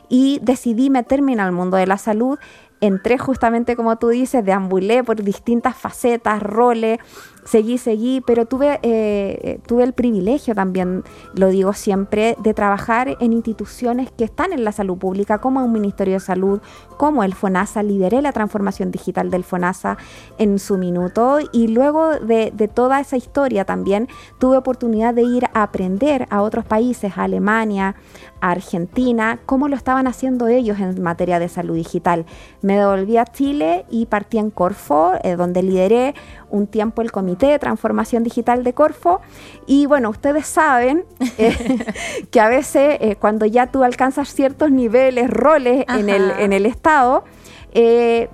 y 0.08 0.40
decidí 0.42 0.90
meterme 0.90 1.32
en 1.34 1.40
el 1.40 1.52
mundo 1.52 1.76
de 1.76 1.86
la 1.86 1.96
salud. 1.96 2.40
Entré 2.80 3.18
justamente 3.18 3.76
como 3.76 3.96
tú 3.98 4.08
dices, 4.08 4.44
deambulé 4.44 5.04
por 5.04 5.22
distintas 5.22 5.76
facetas, 5.76 6.42
roles, 6.42 6.98
seguí, 7.48 7.78
seguí, 7.78 8.20
pero 8.20 8.44
tuve, 8.44 8.78
eh, 8.82 9.38
eh, 9.42 9.60
tuve 9.66 9.84
el 9.84 9.94
privilegio 9.94 10.54
también, 10.54 11.02
lo 11.34 11.48
digo 11.48 11.72
siempre, 11.72 12.36
de 12.42 12.52
trabajar 12.52 13.16
en 13.20 13.32
instituciones 13.32 14.10
que 14.10 14.24
están 14.24 14.52
en 14.52 14.64
la 14.64 14.72
salud 14.72 14.98
pública, 14.98 15.38
como 15.38 15.64
un 15.64 15.72
Ministerio 15.72 16.14
de 16.14 16.20
Salud, 16.20 16.60
como 16.98 17.24
el 17.24 17.34
FONASA. 17.34 17.82
Lideré 17.82 18.20
la 18.20 18.32
transformación 18.32 18.90
digital 18.90 19.30
del 19.30 19.44
FONASA 19.44 19.96
en 20.36 20.58
su 20.58 20.76
minuto 20.76 21.38
y 21.52 21.68
luego 21.68 22.18
de, 22.18 22.50
toda 22.74 23.00
esa 23.00 23.16
historia 23.16 23.64
también 23.64 24.08
tuve 24.38 24.58
oportunidad 24.58 25.14
de 25.14 25.22
ir 25.22 25.46
a 25.54 25.62
aprender 25.62 26.26
a 26.30 26.42
otros 26.42 26.66
países, 26.66 27.16
a 27.16 27.24
Alemania, 27.24 27.94
a 28.40 28.50
Argentina, 28.50 29.40
cómo 29.46 29.68
lo 29.68 29.76
estaban 29.76 30.06
haciendo 30.06 30.48
ellos 30.48 30.78
en 30.80 31.02
materia 31.02 31.38
de 31.38 31.48
salud 31.48 31.74
digital. 31.74 32.26
Me 32.60 32.76
devolví 32.76 33.16
a 33.16 33.24
Chile 33.24 33.86
y 33.90 34.06
partí 34.06 34.36
en 34.36 34.50
Corfo, 34.50 35.12
eh, 35.22 35.36
donde 35.36 35.62
lideré 35.62 36.14
un 36.50 36.66
tiempo 36.66 37.02
el 37.02 37.10
Comité 37.10 37.37
de 37.38 37.58
Transformación 37.58 38.24
Digital 38.24 38.64
de 38.64 38.72
Corfo. 38.74 39.20
Y 39.66 39.86
bueno, 39.86 40.10
ustedes 40.10 40.46
saben 40.46 41.04
eh, 41.38 41.84
que 42.30 42.40
a 42.40 42.48
veces 42.48 42.98
eh, 43.00 43.16
cuando 43.16 43.46
ya 43.46 43.66
tú 43.68 43.84
alcanzas 43.84 44.32
ciertos 44.32 44.70
niveles, 44.70 45.30
roles 45.30 45.84
en 45.88 46.08
el, 46.08 46.30
en 46.38 46.52
el 46.52 46.66
Estado, 46.66 47.24
eh, 47.72 48.28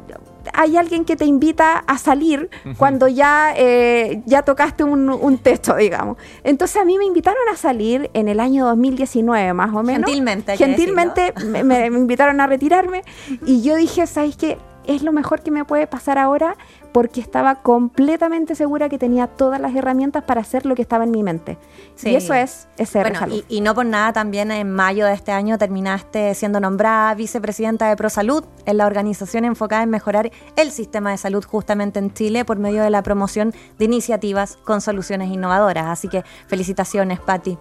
hay 0.52 0.76
alguien 0.76 1.06
que 1.06 1.16
te 1.16 1.24
invita 1.24 1.78
a 1.86 1.96
salir 1.96 2.50
cuando 2.76 3.08
ya, 3.08 3.54
eh, 3.56 4.22
ya 4.26 4.42
tocaste 4.42 4.84
un, 4.84 5.08
un 5.08 5.38
techo, 5.38 5.74
digamos. 5.74 6.18
Entonces 6.44 6.80
a 6.80 6.84
mí 6.84 6.98
me 6.98 7.06
invitaron 7.06 7.42
a 7.50 7.56
salir 7.56 8.10
en 8.12 8.28
el 8.28 8.38
año 8.40 8.66
2019, 8.66 9.54
más 9.54 9.74
o 9.74 9.82
menos. 9.82 10.06
Gentilmente, 10.08 10.56
Gentilmente 10.58 11.34
me, 11.46 11.64
me- 11.64 11.90
me 11.90 11.98
invitaron 11.98 12.42
a 12.42 12.46
retirarme 12.46 13.02
y 13.46 13.62
yo 13.62 13.74
dije, 13.76 14.06
¿sabes 14.06 14.36
qué? 14.36 14.58
Es 14.86 15.02
lo 15.02 15.12
mejor 15.12 15.40
que 15.42 15.50
me 15.50 15.64
puede 15.64 15.86
pasar 15.86 16.18
ahora 16.18 16.58
porque 16.94 17.20
estaba 17.20 17.56
completamente 17.56 18.54
segura 18.54 18.88
que 18.88 18.98
tenía 18.98 19.26
todas 19.26 19.60
las 19.60 19.74
herramientas 19.74 20.22
para 20.22 20.42
hacer 20.42 20.64
lo 20.64 20.76
que 20.76 20.82
estaba 20.82 21.02
en 21.02 21.10
mi 21.10 21.24
mente. 21.24 21.58
Sí. 21.96 22.10
Y 22.10 22.14
eso 22.14 22.34
es 22.34 22.68
SR 22.76 23.02
Bueno, 23.02 23.18
Salud. 23.18 23.44
y, 23.48 23.56
y 23.56 23.60
no 23.62 23.74
por 23.74 23.84
nada 23.84 24.12
también 24.12 24.52
en 24.52 24.70
mayo 24.72 25.04
de 25.04 25.12
este 25.12 25.32
año 25.32 25.58
terminaste 25.58 26.32
siendo 26.36 26.60
nombrada 26.60 27.12
vicepresidenta 27.16 27.88
de 27.88 27.96
ProSalud 27.96 28.44
en 28.64 28.76
la 28.76 28.86
organización 28.86 29.44
enfocada 29.44 29.82
en 29.82 29.90
mejorar 29.90 30.30
el 30.54 30.70
sistema 30.70 31.10
de 31.10 31.18
salud 31.18 31.44
justamente 31.44 31.98
en 31.98 32.14
Chile 32.14 32.44
por 32.44 32.60
medio 32.60 32.84
de 32.84 32.90
la 32.90 33.02
promoción 33.02 33.52
de 33.76 33.84
iniciativas 33.86 34.56
con 34.62 34.80
soluciones 34.80 35.30
innovadoras. 35.32 35.86
Así 35.86 36.06
que 36.06 36.22
felicitaciones, 36.46 37.18
Patti. 37.18 37.58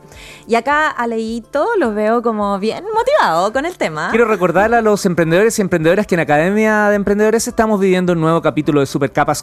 Y 0.48 0.54
acá 0.54 0.90
a 0.90 1.08
Leito 1.08 1.66
lo 1.80 1.96
veo 1.96 2.22
como 2.22 2.60
bien 2.60 2.84
motivado 2.94 3.52
con 3.52 3.66
el 3.66 3.78
tema. 3.78 4.12
Quiero 4.12 4.25
recordar 4.25 4.72
a 4.75 4.84
los 4.84 5.08
emprendedores 5.08 5.58
y 5.58 5.63
emprendedoras 5.63 6.06
que 6.06 6.13
en 6.13 6.22
Academia 6.22 6.90
de 6.90 6.96
Emprendedores 6.98 7.48
estamos 7.48 7.80
viviendo 7.80 8.13
un 8.13 8.22
nuevo 8.22 8.40
capítulo 8.40 8.80
de 8.80 8.86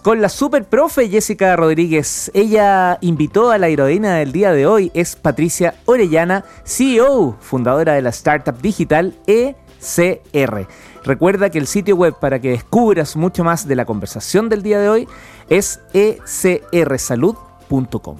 Con 0.03 0.21
la 0.21 0.29
super 0.29 0.67
profe 0.67 1.09
Jessica 1.09 1.57
Rodríguez. 1.57 2.31
Ella 2.35 2.99
invitó 3.01 3.51
a 3.51 3.57
la 3.57 3.69
heroína 3.69 4.17
del 4.17 4.31
día 4.31 4.53
de 4.53 4.67
hoy, 4.67 4.91
es 4.93 5.17
Patricia 5.17 5.75
Orellana, 5.87 6.45
CEO, 6.65 7.39
fundadora 7.41 7.95
de 7.95 8.03
la 8.03 8.11
startup 8.11 8.61
digital 8.61 9.17
ECR. 9.27 10.67
Recuerda 11.03 11.49
que 11.49 11.57
el 11.57 11.67
sitio 11.67 11.97
web 11.97 12.15
para 12.21 12.39
que 12.41 12.51
descubras 12.51 13.17
mucho 13.17 13.43
más 13.43 13.67
de 13.67 13.75
la 13.75 13.87
conversación 13.87 14.51
del 14.51 14.63
día 14.63 14.81
de 14.81 14.91
hoy 14.91 15.09
es 15.49 15.81
ecrsalud.com. 15.95 18.17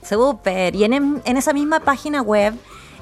Súper. 0.00 0.76
Y 0.76 0.84
en 0.84 1.20
esa 1.24 1.52
misma 1.52 1.80
página 1.80 2.22
web 2.22 2.54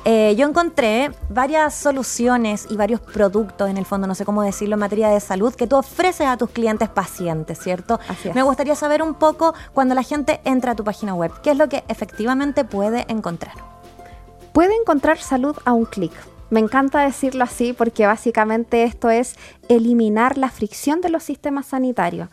eh, 0.04 0.34
yo 0.36 0.48
encontré 0.48 1.10
varias 1.28 1.74
soluciones 1.74 2.66
y 2.70 2.76
varios 2.76 3.00
productos, 3.00 3.70
en 3.70 3.76
el 3.76 3.86
fondo, 3.86 4.06
no 4.06 4.14
sé 4.14 4.24
cómo 4.24 4.42
decirlo, 4.42 4.74
en 4.74 4.80
materia 4.80 5.08
de 5.08 5.20
salud, 5.20 5.54
que 5.54 5.66
tú 5.66 5.76
ofreces 5.76 6.26
a 6.26 6.36
tus 6.36 6.50
clientes 6.50 6.88
pacientes, 6.88 7.58
¿cierto? 7.58 8.00
Así 8.08 8.28
es. 8.28 8.34
Me 8.34 8.42
gustaría 8.42 8.74
saber 8.74 9.02
un 9.02 9.14
poco 9.14 9.54
cuando 9.72 9.94
la 9.94 10.02
gente 10.02 10.40
entra 10.44 10.72
a 10.72 10.74
tu 10.74 10.84
página 10.84 11.14
web, 11.14 11.32
¿qué 11.42 11.52
es 11.52 11.56
lo 11.56 11.68
que 11.68 11.84
efectivamente 11.88 12.64
puede 12.64 13.04
encontrar? 13.08 13.54
Puede 14.52 14.74
encontrar 14.74 15.18
salud 15.18 15.56
a 15.64 15.72
un 15.72 15.84
clic. 15.84 16.12
Me 16.50 16.60
encanta 16.60 17.00
decirlo 17.00 17.44
así 17.44 17.72
porque 17.72 18.06
básicamente 18.06 18.82
esto 18.82 19.08
es 19.08 19.36
eliminar 19.70 20.36
la 20.36 20.50
fricción 20.50 21.00
de 21.00 21.08
los 21.08 21.22
sistemas 21.22 21.64
sanitarios. 21.64 22.28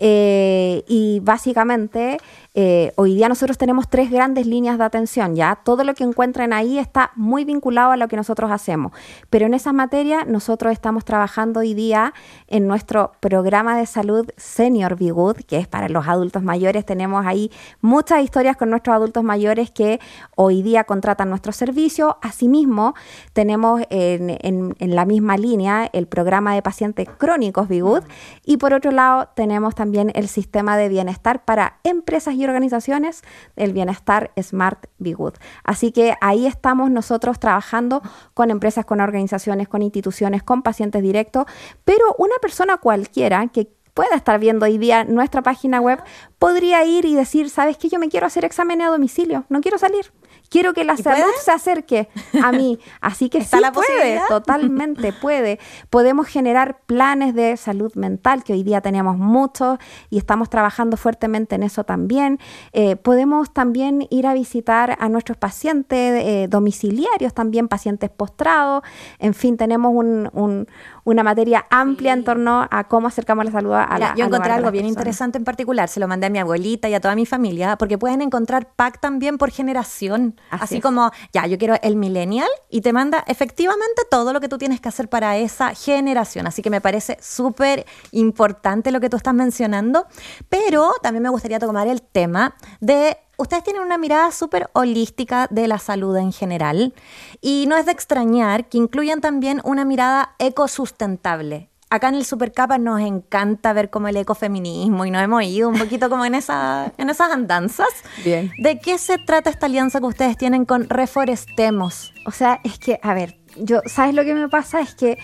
Eh, 0.00 0.82
y 0.88 1.20
básicamente 1.20 2.18
eh, 2.54 2.92
hoy 2.96 3.14
día 3.14 3.28
nosotros 3.28 3.58
tenemos 3.58 3.88
tres 3.88 4.10
grandes 4.10 4.44
líneas 4.44 4.76
de 4.76 4.82
atención, 4.84 5.36
¿ya? 5.36 5.60
Todo 5.64 5.84
lo 5.84 5.94
que 5.94 6.02
encuentren 6.02 6.52
ahí 6.52 6.78
está 6.78 7.12
muy 7.14 7.44
vinculado 7.44 7.92
a 7.92 7.96
lo 7.96 8.08
que 8.08 8.16
nosotros 8.16 8.50
hacemos. 8.50 8.92
Pero 9.30 9.46
en 9.46 9.54
esa 9.54 9.72
materia 9.72 10.24
nosotros 10.24 10.72
estamos 10.72 11.04
trabajando 11.04 11.60
hoy 11.60 11.74
día 11.74 12.12
en 12.48 12.66
nuestro 12.66 13.12
programa 13.20 13.76
de 13.76 13.86
salud 13.86 14.28
Senior 14.36 14.96
Be 14.96 15.12
Good, 15.12 15.36
que 15.46 15.58
es 15.58 15.68
para 15.68 15.88
los 15.88 16.08
adultos 16.08 16.42
mayores. 16.42 16.84
Tenemos 16.84 17.24
ahí 17.24 17.52
muchas 17.80 18.22
historias 18.24 18.56
con 18.56 18.70
nuestros 18.70 18.96
adultos 18.96 19.22
mayores 19.22 19.70
que 19.70 20.00
hoy 20.34 20.62
día 20.62 20.82
contratan 20.84 21.30
nuestro 21.30 21.52
servicio. 21.52 22.18
Asimismo, 22.20 22.94
tenemos 23.32 23.82
en, 23.90 24.38
en 24.42 24.94
la 24.96 25.04
misma 25.04 25.36
línea 25.36 25.88
el 25.92 26.08
programa 26.08 26.54
de 26.54 26.62
pacientes 26.62 27.08
crónicos 27.16 27.68
Be 27.68 27.80
Good. 27.80 28.02
Y 28.44 28.56
por 28.56 28.74
otro 28.74 28.90
lado, 28.90 29.28
tenemos 29.36 29.76
también 29.76 30.10
el 30.16 30.26
sistema 30.26 30.76
de 30.76 30.88
bienestar 30.88 31.44
para 31.44 31.78
empresas 31.84 32.34
y 32.34 32.39
organizaciones 32.44 33.22
el 33.56 33.72
bienestar 33.72 34.32
Smart 34.40 34.86
Be 34.98 35.12
Good. 35.12 35.34
Así 35.64 35.92
que 35.92 36.14
ahí 36.20 36.46
estamos 36.46 36.90
nosotros 36.90 37.38
trabajando 37.38 38.02
con 38.34 38.50
empresas, 38.50 38.84
con 38.84 39.00
organizaciones, 39.00 39.68
con 39.68 39.82
instituciones, 39.82 40.42
con 40.42 40.62
pacientes 40.62 41.02
directos, 41.02 41.46
pero 41.84 42.14
una 42.18 42.36
persona 42.40 42.76
cualquiera 42.78 43.46
que 43.48 43.68
pueda 43.94 44.14
estar 44.16 44.38
viendo 44.38 44.66
hoy 44.66 44.78
día 44.78 45.04
nuestra 45.04 45.42
página 45.42 45.80
web 45.80 46.02
podría 46.38 46.84
ir 46.84 47.04
y 47.04 47.14
decir, 47.14 47.50
¿sabes 47.50 47.76
qué? 47.76 47.88
Yo 47.88 47.98
me 47.98 48.08
quiero 48.08 48.26
hacer 48.26 48.44
examen 48.44 48.80
a 48.82 48.88
domicilio, 48.88 49.44
no 49.48 49.60
quiero 49.60 49.78
salir. 49.78 50.12
Quiero 50.50 50.74
que 50.74 50.82
la 50.82 50.96
salud 50.96 51.30
se 51.40 51.52
acerque 51.52 52.08
a 52.42 52.50
mí. 52.50 52.80
Así 53.00 53.28
que 53.28 53.44
sí 53.44 53.56
la 53.60 53.70
puede, 53.70 54.20
totalmente 54.28 55.12
puede. 55.22 55.60
Podemos 55.90 56.26
generar 56.26 56.80
planes 56.86 57.36
de 57.36 57.56
salud 57.56 57.94
mental, 57.94 58.42
que 58.42 58.54
hoy 58.54 58.64
día 58.64 58.80
tenemos 58.80 59.16
muchos 59.16 59.78
y 60.10 60.18
estamos 60.18 60.50
trabajando 60.50 60.96
fuertemente 60.96 61.54
en 61.54 61.62
eso 61.62 61.84
también. 61.84 62.40
Eh, 62.72 62.96
podemos 62.96 63.52
también 63.52 64.08
ir 64.10 64.26
a 64.26 64.34
visitar 64.34 64.96
a 64.98 65.08
nuestros 65.08 65.38
pacientes 65.38 66.24
eh, 66.24 66.48
domiciliarios, 66.50 67.32
también 67.32 67.68
pacientes 67.68 68.10
postrados. 68.10 68.82
En 69.20 69.34
fin, 69.34 69.56
tenemos 69.56 69.94
una 69.94 71.22
materia 71.22 71.64
amplia 71.70 72.12
en 72.12 72.24
torno 72.24 72.66
a 72.68 72.88
cómo 72.88 73.06
acercamos 73.06 73.44
la 73.44 73.52
salud 73.52 73.72
a 73.74 73.98
la 74.00 74.14
Yo 74.16 74.24
encontré 74.24 74.50
algo 74.50 74.72
bien 74.72 74.86
interesante 74.86 75.38
en 75.38 75.44
particular, 75.44 75.88
se 75.88 76.00
lo 76.00 76.08
mandé 76.08 76.26
a 76.26 76.30
mi 76.30 76.40
abuelita 76.40 76.88
y 76.88 76.94
a 76.94 77.00
toda 77.00 77.14
mi 77.14 77.24
familia, 77.24 77.76
porque 77.76 77.98
pueden 77.98 78.20
encontrar 78.20 78.72
pack 78.74 78.98
también 78.98 79.38
por 79.38 79.52
generación. 79.52 80.39
Así, 80.50 80.80
como, 80.80 81.10
ya, 81.32 81.46
yo 81.46 81.58
quiero 81.58 81.76
el 81.82 81.96
millennial 81.96 82.48
y 82.68 82.80
te 82.80 82.92
manda 82.92 83.24
efectivamente 83.26 84.02
todo 84.10 84.32
lo 84.32 84.40
que 84.40 84.48
tú 84.48 84.58
tienes 84.58 84.80
que 84.80 84.88
hacer 84.88 85.08
para 85.08 85.36
esa 85.36 85.74
generación. 85.74 86.46
Así 86.46 86.62
que 86.62 86.70
me 86.70 86.80
parece 86.80 87.18
súper 87.20 87.86
importante 88.12 88.90
lo 88.90 89.00
que 89.00 89.08
tú 89.08 89.16
estás 89.16 89.34
mencionando, 89.34 90.06
pero 90.48 90.92
también 91.02 91.22
me 91.22 91.28
gustaría 91.28 91.58
tomar 91.58 91.86
el 91.86 92.02
tema 92.02 92.56
de 92.80 93.16
ustedes 93.36 93.64
tienen 93.64 93.82
una 93.82 93.96
mirada 93.96 94.30
súper 94.32 94.70
holística 94.74 95.46
de 95.50 95.66
la 95.66 95.78
salud 95.78 96.16
en 96.16 96.32
general 96.32 96.94
y 97.40 97.64
no 97.68 97.76
es 97.76 97.86
de 97.86 97.92
extrañar 97.92 98.68
que 98.68 98.78
incluyan 98.78 99.20
también 99.20 99.60
una 99.64 99.84
mirada 99.84 100.34
ecosustentable 100.38 101.70
acá 101.90 102.08
en 102.08 102.14
el 102.14 102.24
Supercapa 102.24 102.78
nos 102.78 103.00
encanta 103.00 103.72
ver 103.72 103.90
como 103.90 104.08
el 104.08 104.16
ecofeminismo 104.16 105.04
y 105.04 105.10
nos 105.10 105.22
hemos 105.22 105.42
ido 105.42 105.68
un 105.68 105.78
poquito 105.78 106.08
como 106.08 106.24
en, 106.24 106.36
esa, 106.36 106.92
en 106.98 107.10
esas 107.10 107.30
andanzas. 107.32 107.88
Bien. 108.24 108.52
¿De 108.58 108.78
qué 108.78 108.96
se 108.96 109.18
trata 109.18 109.50
esta 109.50 109.66
alianza 109.66 110.00
que 110.00 110.06
ustedes 110.06 110.36
tienen 110.36 110.64
con 110.64 110.88
Reforestemos? 110.88 112.14
O 112.26 112.30
sea, 112.30 112.60
es 112.64 112.78
que, 112.78 113.00
a 113.02 113.12
ver, 113.12 113.36
yo, 113.56 113.80
¿sabes 113.86 114.14
lo 114.14 114.24
que 114.24 114.34
me 114.34 114.48
pasa? 114.48 114.80
Es 114.80 114.94
que 114.94 115.18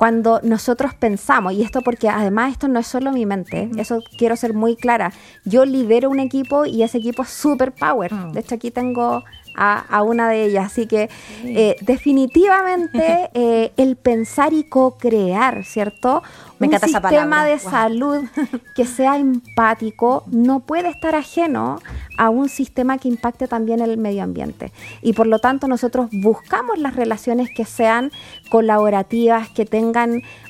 cuando 0.00 0.40
nosotros 0.42 0.94
pensamos, 0.94 1.52
y 1.52 1.62
esto 1.62 1.82
porque 1.82 2.08
además 2.08 2.52
esto 2.52 2.68
no 2.68 2.78
es 2.78 2.86
solo 2.86 3.12
mi 3.12 3.26
mente, 3.26 3.68
eso 3.76 4.02
quiero 4.16 4.34
ser 4.34 4.54
muy 4.54 4.74
clara, 4.74 5.12
yo 5.44 5.66
lidero 5.66 6.08
un 6.08 6.20
equipo 6.20 6.64
y 6.64 6.82
ese 6.82 6.96
equipo 6.96 7.22
es 7.22 7.28
super 7.28 7.70
power. 7.70 8.10
Mm. 8.10 8.32
De 8.32 8.40
hecho, 8.40 8.54
aquí 8.54 8.70
tengo 8.70 9.22
a, 9.56 10.02
una 10.02 10.28
de 10.28 10.44
ellas. 10.44 10.66
Así 10.66 10.86
que 10.86 11.10
eh, 11.44 11.76
definitivamente 11.82 13.30
eh, 13.34 13.72
el 13.76 13.96
pensar 13.96 14.52
y 14.52 14.64
co-crear, 14.64 15.64
¿cierto? 15.64 16.22
Me 16.58 16.68
un 16.68 16.78
sistema 16.78 17.44
de 17.44 17.58
salud 17.58 18.24
que 18.74 18.84
sea 18.84 19.16
empático 19.16 20.24
no 20.26 20.60
puede 20.60 20.88
estar 20.88 21.14
ajeno 21.14 21.80
a 22.18 22.28
un 22.28 22.50
sistema 22.50 22.98
que 22.98 23.08
impacte 23.08 23.48
también 23.48 23.80
el 23.80 23.96
medio 23.96 24.22
ambiente. 24.22 24.72
Y 25.00 25.14
por 25.14 25.26
lo 25.26 25.38
tanto 25.38 25.68
nosotros 25.68 26.10
buscamos 26.12 26.78
las 26.78 26.96
relaciones 26.96 27.48
que 27.54 27.64
sean 27.64 28.12
colaborativas, 28.50 29.48
que 29.48 29.64
tengan 29.64 29.89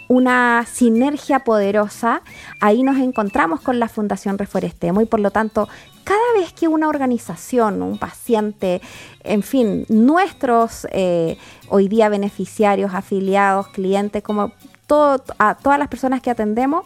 una 0.08 0.66
sinergia 0.66 1.40
poderosa, 1.40 2.22
ahí 2.60 2.82
nos 2.82 2.98
encontramos 2.98 3.60
con 3.60 3.78
la 3.78 3.88
Fundación 3.88 4.38
Reforestemo 4.38 5.00
y 5.00 5.06
por 5.06 5.20
lo 5.20 5.30
tanto 5.30 5.68
cada 6.04 6.32
vez 6.34 6.52
que 6.52 6.66
una 6.66 6.88
organización, 6.88 7.82
un 7.82 7.98
paciente, 7.98 8.80
en 9.22 9.42
fin, 9.42 9.86
nuestros 9.88 10.86
eh, 10.90 11.36
hoy 11.68 11.88
día 11.88 12.08
beneficiarios, 12.08 12.94
afiliados, 12.94 13.68
clientes, 13.68 14.22
como 14.22 14.52
todo, 14.86 15.22
a 15.38 15.54
todas 15.56 15.78
las 15.78 15.88
personas 15.88 16.20
que 16.20 16.30
atendemos, 16.30 16.84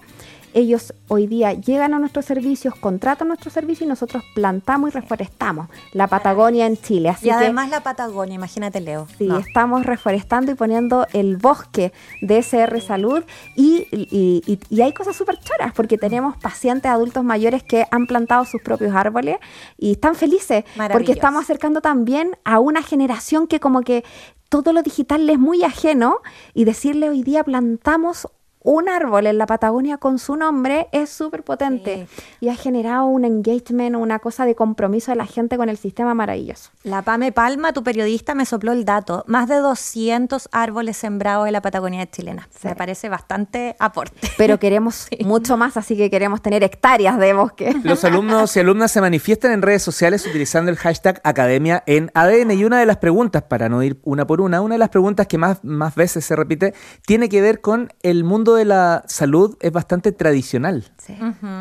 ellos 0.55 0.95
hoy 1.09 1.27
día 1.27 1.53
llegan 1.53 1.93
a 1.93 1.99
nuestros 1.99 2.25
servicios, 2.25 2.75
contratan 2.75 3.29
nuestros 3.29 3.53
servicios 3.53 3.83
y 3.83 3.89
nosotros 3.89 4.25
plantamos 4.35 4.91
y 4.91 4.93
reforestamos 4.93 5.69
la 5.93 6.07
Patagonia 6.07 6.67
en 6.67 6.77
Chile. 6.77 7.11
Así 7.11 7.27
y 7.27 7.31
además 7.31 7.69
la 7.69 7.83
Patagonia, 7.83 8.35
imagínate 8.35 8.81
Leo. 8.81 9.07
Sí, 9.19 9.29
estamos 9.47 9.85
reforestando 9.85 10.53
y 10.53 10.55
poniendo 10.55 11.07
el 11.13 11.37
bosque 11.37 11.93
de 12.23 12.39
SR 12.39 12.81
Salud 12.81 13.23
y, 13.57 13.87
y, 13.91 14.81
hay 14.81 14.93
cosas 14.93 15.17
súper 15.17 15.39
choras 15.41 15.73
porque 15.75 15.99
tenemos 15.99 16.37
pacientes 16.37 16.91
adultos 16.91 17.25
mayores 17.25 17.63
que 17.63 17.87
han 17.91 18.07
plantado 18.07 18.45
sus 18.45 18.63
propios 18.63 18.95
árboles 18.95 19.39
y 19.79 19.93
están 19.93 20.15
felices 20.15 20.65
porque 20.93 21.13
estamos 21.13 21.43
acercando 21.43 21.81
también 21.81 22.37
a 22.45 22.61
una 22.61 22.83
generación 22.83 23.47
que 23.47 23.61
como 23.61 23.83
que 23.83 24.05
todo 24.49 24.73
lo 24.73 24.83
digital 24.83 25.27
les 25.27 25.35
es 25.35 25.41
muy 25.41 25.65
ajeno 25.65 26.19
y 26.55 26.65
decirle 26.65 27.09
hoy 27.09 27.25
día 27.25 27.43
plantamos 27.43 28.29
un 28.65 28.89
árbol 28.89 29.27
en 29.27 29.37
la 29.37 29.47
Patagonia 29.47 29.99
con 29.99 30.19
su 30.19 30.37
nombre 30.37 30.89
es 30.91 31.11
súper 31.11 31.45
potente 31.45 32.09
y 32.41 32.49
ha 32.49 32.57
generado 32.57 33.05
un 33.05 33.27
engagement, 33.27 33.95
una 33.95 34.19
cosa 34.21 34.47
de 34.47 34.55
compromiso 34.55 35.13
de 35.13 35.17
la 35.17 35.27
gente 35.27 35.59
con 35.59 35.69
el 35.69 35.77
sistema 35.77 36.15
maravilloso. 36.15 36.71
La 36.83 37.03
Pame 37.03 37.31
Palma, 37.31 37.75
tu 37.75 37.85
periodista, 37.85 38.35
me 38.35 38.47
sopló 38.47 38.73
el 38.73 38.87
dato. 38.87 39.23
Más 39.27 39.49
de 39.49 39.57
200 39.57 40.49
árboles 40.51 40.97
sembrados 40.97 41.47
en 41.47 41.53
la 41.53 41.61
Patagonia 41.61 42.11
chilena. 42.11 42.49
Me 42.63 42.75
parece 42.75 43.11
bastante 43.11 43.77
aporte. 43.79 44.31
Pero 44.39 44.59
queremos 44.59 45.09
mucho 45.25 45.59
más, 45.59 45.77
así 45.77 45.95
que 45.95 46.09
queremos 46.09 46.41
tener 46.41 46.65
hectáreas 46.65 47.19
de 47.19 47.35
bosque. 47.35 47.77
Los 47.85 48.03
alumnos 48.05 48.57
y 48.57 48.61
alumnas 48.61 48.91
se 48.93 49.03
manifiestan 49.03 49.53
en 49.53 49.61
redes 49.61 49.83
sociales 49.83 50.27
utilizando 50.27 50.71
el 50.71 50.79
hashtag 50.79 51.21
Academia 51.23 51.83
en 51.87 52.11
ADN 52.15 52.53
y 52.53 52.65
una 52.65 52.81
de 52.81 52.87
las 52.87 52.97
preguntas, 52.97 53.43
para 53.43 53.69
no 53.69 53.83
ir 53.83 54.01
una 54.05 54.27
por 54.27 54.41
una, 54.41 54.63
una 54.63 54.77
de 54.77 54.79
las 54.79 54.89
preguntas 54.89 55.27
que 55.27 55.37
más, 55.37 55.63
más 55.63 55.95
veces 55.95 56.25
se 56.25 56.35
repite, 56.35 56.73
tiene 57.05 57.29
que 57.29 57.43
ver 57.43 57.61
con 57.61 57.93
el 58.03 58.25
mundo 58.25 58.54
de 58.55 58.65
la 58.65 59.05
salud 59.07 59.57
es 59.61 59.73
bastante 59.73 60.13
tradicional. 60.13 60.85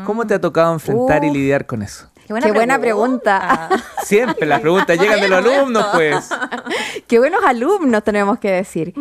¿Cómo 0.04 0.26
te 0.26 0.34
ha 0.34 0.40
tocado 0.40 0.72
enfrentar 0.72 1.24
y 1.24 1.30
lidiar 1.30 1.66
con 1.66 1.82
eso? 1.82 2.10
Qué 2.26 2.32
buena, 2.32 2.78
pregunta. 2.78 3.68
Siempre 4.02 4.46
las 4.46 4.60
preguntas 4.60 4.98
llegan 4.98 5.20
de 5.20 5.28
los 5.28 5.44
alumnos, 5.44 5.86
pues. 5.92 6.30
Qué 7.06 7.18
buenos 7.18 7.44
alumnos 7.44 8.02
tenemos 8.02 8.38
que 8.38 8.50
decir. 8.50 8.94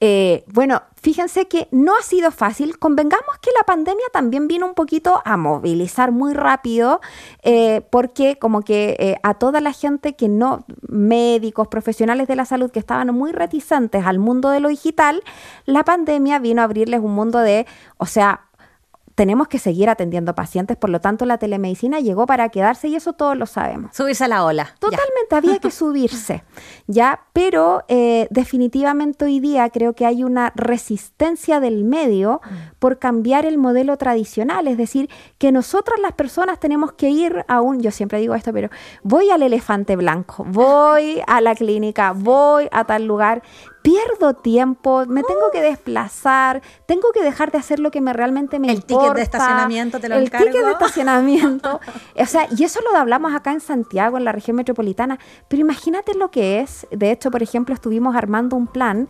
Eh, 0.00 0.44
bueno, 0.48 0.82
fíjense 1.00 1.48
que 1.48 1.68
no 1.70 1.96
ha 1.96 2.02
sido 2.02 2.30
fácil. 2.30 2.78
Convengamos 2.78 3.38
que 3.40 3.50
la 3.56 3.64
pandemia 3.64 4.06
también 4.12 4.48
vino 4.48 4.66
un 4.66 4.74
poquito 4.74 5.22
a 5.24 5.36
movilizar 5.36 6.12
muy 6.12 6.34
rápido, 6.34 7.00
eh, 7.42 7.82
porque 7.90 8.38
como 8.38 8.62
que 8.62 8.96
eh, 8.98 9.16
a 9.22 9.34
toda 9.34 9.60
la 9.60 9.72
gente 9.72 10.14
que 10.14 10.28
no, 10.28 10.66
médicos, 10.88 11.68
profesionales 11.68 12.28
de 12.28 12.36
la 12.36 12.44
salud 12.44 12.70
que 12.70 12.78
estaban 12.78 13.14
muy 13.14 13.32
reticentes 13.32 14.04
al 14.04 14.18
mundo 14.18 14.50
de 14.50 14.60
lo 14.60 14.68
digital, 14.68 15.22
la 15.64 15.84
pandemia 15.84 16.38
vino 16.38 16.60
a 16.60 16.64
abrirles 16.64 17.00
un 17.00 17.14
mundo 17.14 17.38
de, 17.38 17.66
o 17.98 18.06
sea, 18.06 18.45
tenemos 19.16 19.48
que 19.48 19.58
seguir 19.58 19.88
atendiendo 19.88 20.34
pacientes, 20.34 20.76
por 20.76 20.90
lo 20.90 21.00
tanto 21.00 21.24
la 21.24 21.38
telemedicina 21.38 22.00
llegó 22.00 22.26
para 22.26 22.50
quedarse 22.50 22.88
y 22.88 22.96
eso 22.96 23.14
todos 23.14 23.36
lo 23.36 23.46
sabemos. 23.46 23.96
Subirse 23.96 24.24
a 24.24 24.28
la 24.28 24.44
ola. 24.44 24.74
Totalmente, 24.78 25.34
había 25.34 25.58
que 25.58 25.70
subirse, 25.72 26.44
¿ya? 26.86 27.20
Pero 27.32 27.82
eh, 27.88 28.28
definitivamente 28.30 29.24
hoy 29.24 29.40
día 29.40 29.70
creo 29.70 29.94
que 29.94 30.04
hay 30.04 30.22
una 30.22 30.52
resistencia 30.54 31.60
del 31.60 31.84
medio 31.84 32.42
mm. 32.44 32.54
por 32.78 32.98
cambiar 32.98 33.46
el 33.46 33.56
modelo 33.56 33.96
tradicional, 33.96 34.68
es 34.68 34.76
decir, 34.76 35.08
que 35.38 35.50
nosotras 35.50 35.98
las 35.98 36.12
personas 36.12 36.60
tenemos 36.60 36.92
que 36.92 37.08
ir 37.08 37.42
a 37.48 37.62
un, 37.62 37.80
yo 37.80 37.92
siempre 37.92 38.20
digo 38.20 38.34
esto, 38.34 38.52
pero 38.52 38.68
voy 39.02 39.30
al 39.30 39.42
elefante 39.42 39.96
blanco, 39.96 40.44
voy 40.44 41.22
a 41.26 41.40
la 41.40 41.54
clínica, 41.54 42.12
voy 42.12 42.68
a 42.70 42.84
tal 42.84 43.06
lugar, 43.06 43.42
pierdo 43.86 44.34
tiempo, 44.34 45.04
me 45.06 45.22
tengo 45.22 45.52
que 45.52 45.62
desplazar, 45.62 46.60
tengo 46.86 47.12
que 47.14 47.22
dejar 47.22 47.52
de 47.52 47.58
hacer 47.58 47.78
lo 47.78 47.92
que 47.92 48.00
me 48.00 48.12
realmente 48.12 48.58
me 48.58 48.66
El 48.66 48.78
importa. 48.78 49.04
ticket 49.04 49.16
de 49.16 49.22
estacionamiento 49.22 50.00
te 50.00 50.08
lo 50.08 50.16
El 50.16 50.24
encargo. 50.24 50.46
ticket 50.46 50.64
de 50.64 50.72
estacionamiento. 50.72 51.80
o 52.18 52.26
sea, 52.26 52.48
y 52.56 52.64
eso 52.64 52.80
lo 52.80 52.98
hablamos 52.98 53.32
acá 53.32 53.52
en 53.52 53.60
Santiago, 53.60 54.18
en 54.18 54.24
la 54.24 54.32
región 54.32 54.56
metropolitana. 54.56 55.20
Pero 55.46 55.60
imagínate 55.60 56.14
lo 56.14 56.32
que 56.32 56.58
es. 56.58 56.88
De 56.90 57.12
hecho, 57.12 57.30
por 57.30 57.44
ejemplo, 57.44 57.74
estuvimos 57.76 58.16
armando 58.16 58.56
un 58.56 58.66
plan 58.66 59.08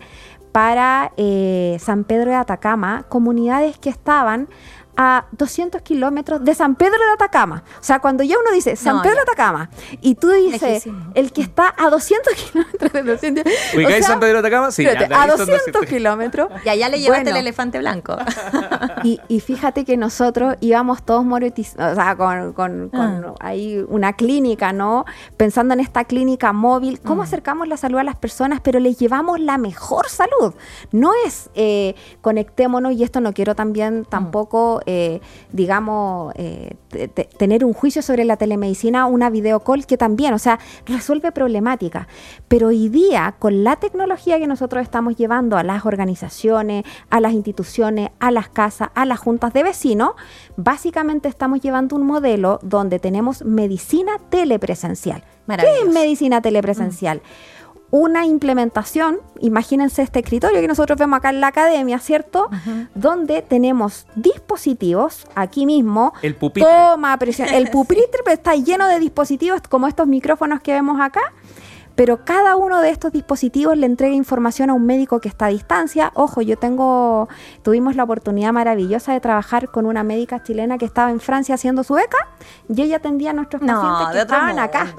para 0.53 1.13
eh, 1.17 1.79
San 1.81 2.05
Pedro 2.05 2.31
de 2.31 2.37
Atacama, 2.37 3.05
comunidades 3.09 3.79
que 3.79 3.89
estaban 3.89 4.47
a 4.97 5.27
200 5.33 5.83
kilómetros 5.83 6.45
de 6.45 6.55
San 6.55 6.75
Pedro 6.77 6.99
de 6.99 7.13
Atacama. 7.15 7.63
O 7.81 7.83
sea, 7.83 7.99
cuando 8.01 8.23
ya 8.25 8.37
uno 8.39 8.51
dice 8.53 8.77
San 8.77 8.97
No, 8.97 9.03
Pedro 9.03 9.17
de 9.17 9.23
Atacama 9.23 9.71
y 10.01 10.15
tú 10.15 10.29
dices 10.31 10.63
Lejísimo. 10.63 11.11
el 11.15 11.33
que 11.33 11.43
está 11.43 11.75
a 11.77 11.91
200 11.91 12.33
kilómetros 12.53 12.93
de 12.93 13.03
200 13.03 13.45
o 13.47 13.77
¿Ubicáis 13.77 13.97
sea, 13.99 14.07
San 14.15 14.21
Pedro 14.21 14.35
de 14.43 14.49
Atacama? 14.49 14.71
Sí, 14.71 14.85
espérate, 14.85 15.15
a 15.15 15.23
ahí 15.23 15.29
son 15.31 15.39
200 15.39 15.67
200. 15.67 15.87
kilómetros. 15.87 16.49
Y 16.65 16.69
allá 16.69 16.89
le 16.89 16.99
llevaste 17.01 17.25
Bueno. 17.25 17.37
el 17.39 17.43
elefante 17.43 17.79
blanco. 17.79 18.17
Y, 19.05 19.21
y 19.29 19.41
fíjate 19.41 19.85
que 19.85 19.97
nosotros 19.97 20.57
íbamos 20.61 21.03
todos 21.05 21.25
moretizados, 21.25 21.93
o 21.93 21.95
sea, 22.03 22.17
con, 22.17 22.53
con- 22.55 22.89
con 22.89 23.25
Ah. 23.25 23.35
ahí 23.41 23.85
una 23.89 24.15
clínica, 24.15 24.73
¿no? 24.73 25.05
Pensando 25.37 25.75
en 25.75 25.81
esta 25.81 26.05
clínica 26.05 26.53
móvil, 26.53 27.01
cómo 27.01 27.21
Mm. 27.23 27.25
acercamos 27.25 27.69
la 27.69 27.77
salud 27.77 27.99
a 27.99 28.03
las 28.05 28.17
personas, 28.17 28.61
pero 28.63 28.81
les 28.81 28.99
llevamos 28.99 29.39
la 29.39 29.59
mejor 29.59 30.09
salud. 30.09 30.55
No 30.93 31.13
es 31.27 31.51
eh, 31.55 31.95
conectémonos, 32.21 32.93
y 32.95 33.03
esto 33.05 33.21
no 33.21 33.33
quiero 33.33 33.55
también 33.55 34.01
Mm. 34.01 34.05
Eh, 34.87 35.21
digamos, 35.53 36.33
eh, 36.37 36.75
te- 36.89 37.09
te- 37.09 37.25
tener 37.25 37.65
un 37.65 37.73
juicio 37.73 38.03
sobre 38.03 38.25
la 38.25 38.37
telemedicina, 38.37 39.07
una 39.07 39.29
videocall 39.31 39.85
que 39.87 39.97
también, 39.97 40.33
o 40.35 40.39
sea, 40.39 40.59
resuelve 40.87 41.33
problemáticas. 41.33 42.07
Pero 42.49 42.69
hoy 42.69 42.89
día, 42.89 43.35
con 43.39 43.65
la 43.65 43.77
tecnología 43.77 44.39
que 44.39 44.47
nosotros 44.47 44.83
estamos 44.83 45.17
llevando 45.17 45.57
a 45.57 45.63
las 45.63 45.85
organizaciones, 45.85 46.85
a 47.11 47.21
las 47.21 47.33
instituciones, 47.33 48.11
a 48.21 48.31
las 48.31 48.49
casas, 48.49 48.89
a 48.95 49.05
las 49.05 49.19
juntas 49.19 49.53
de 49.53 49.63
vecinos, 49.63 50.13
básicamente 50.57 51.29
estamos 51.29 51.61
llevando 51.61 51.97
un 51.97 52.07
modelo 52.07 52.59
donde 52.63 52.99
tenemos 52.99 53.45
medicina 53.45 54.13
telepresencial. 54.31 55.25
¿Qué 55.65 55.71
es 55.89 55.95
medicina 55.95 56.41
telepresencial? 56.41 57.23
Una 57.91 58.27
implementación, 58.27 59.21
imagínense 59.41 60.03
este 60.03 60.19
escritorio 60.19 60.61
que 60.61 60.67
nosotros 60.67 60.99
vemos 60.99 61.19
acá 61.19 61.31
en 61.31 61.41
la 61.41 61.49
academia, 61.49 61.99
¿cierto? 62.01 62.51
Donde 62.95 63.43
tenemos 63.43 64.07
dispositivos 64.17 65.27
aquí 65.35 65.67
mismo. 65.67 66.13
El 66.23 66.35
pupitre. 66.35 66.69
Toma 66.69 67.17
presión. 67.17 67.49
El 67.49 67.71
pupitre 67.71 68.21
está 68.27 68.57
lleno 68.57 68.89
de 68.89 68.99
dispositivos 68.99 69.63
como 69.69 69.87
estos 69.87 70.07
micrófonos 70.07 70.61
que 70.61 70.73
vemos 70.73 71.01
acá. 71.01 71.33
Pero 71.97 72.25
cada 72.25 72.57
uno 72.57 72.81
de 72.81 72.91
estos 72.91 73.11
dispositivos 73.11 73.77
le 73.77 73.87
entrega 73.87 74.15
información 74.15 74.71
a 74.71 74.75
un 74.75 74.87
médico 74.87 75.21
que 75.21 75.29
está 75.29 75.47
a 75.47 75.49
distancia. 75.49 76.13
Ojo, 76.15 76.43
yo 76.43 76.57
tengo, 76.59 77.29
tuvimos 77.63 77.97
la 77.97 78.05
oportunidad 78.05 78.53
maravillosa 78.53 79.13
de 79.15 79.21
trabajar 79.21 79.71
con 79.71 79.87
una 79.87 80.05
médica 80.05 80.43
chilena 80.43 80.79
que 80.79 80.85
estaba 80.85 81.11
en 81.11 81.21
Francia 81.21 81.55
haciendo 81.55 81.83
su 81.85 81.95
beca 81.95 82.19
y 82.69 82.83
ella 82.83 82.99
atendía 82.99 83.31
a 83.31 83.33
nuestros 83.33 83.63
No, 83.63 83.81
pacientes 83.81 84.09
que 84.15 84.21
estaban 84.21 84.59
acá. 84.59 84.95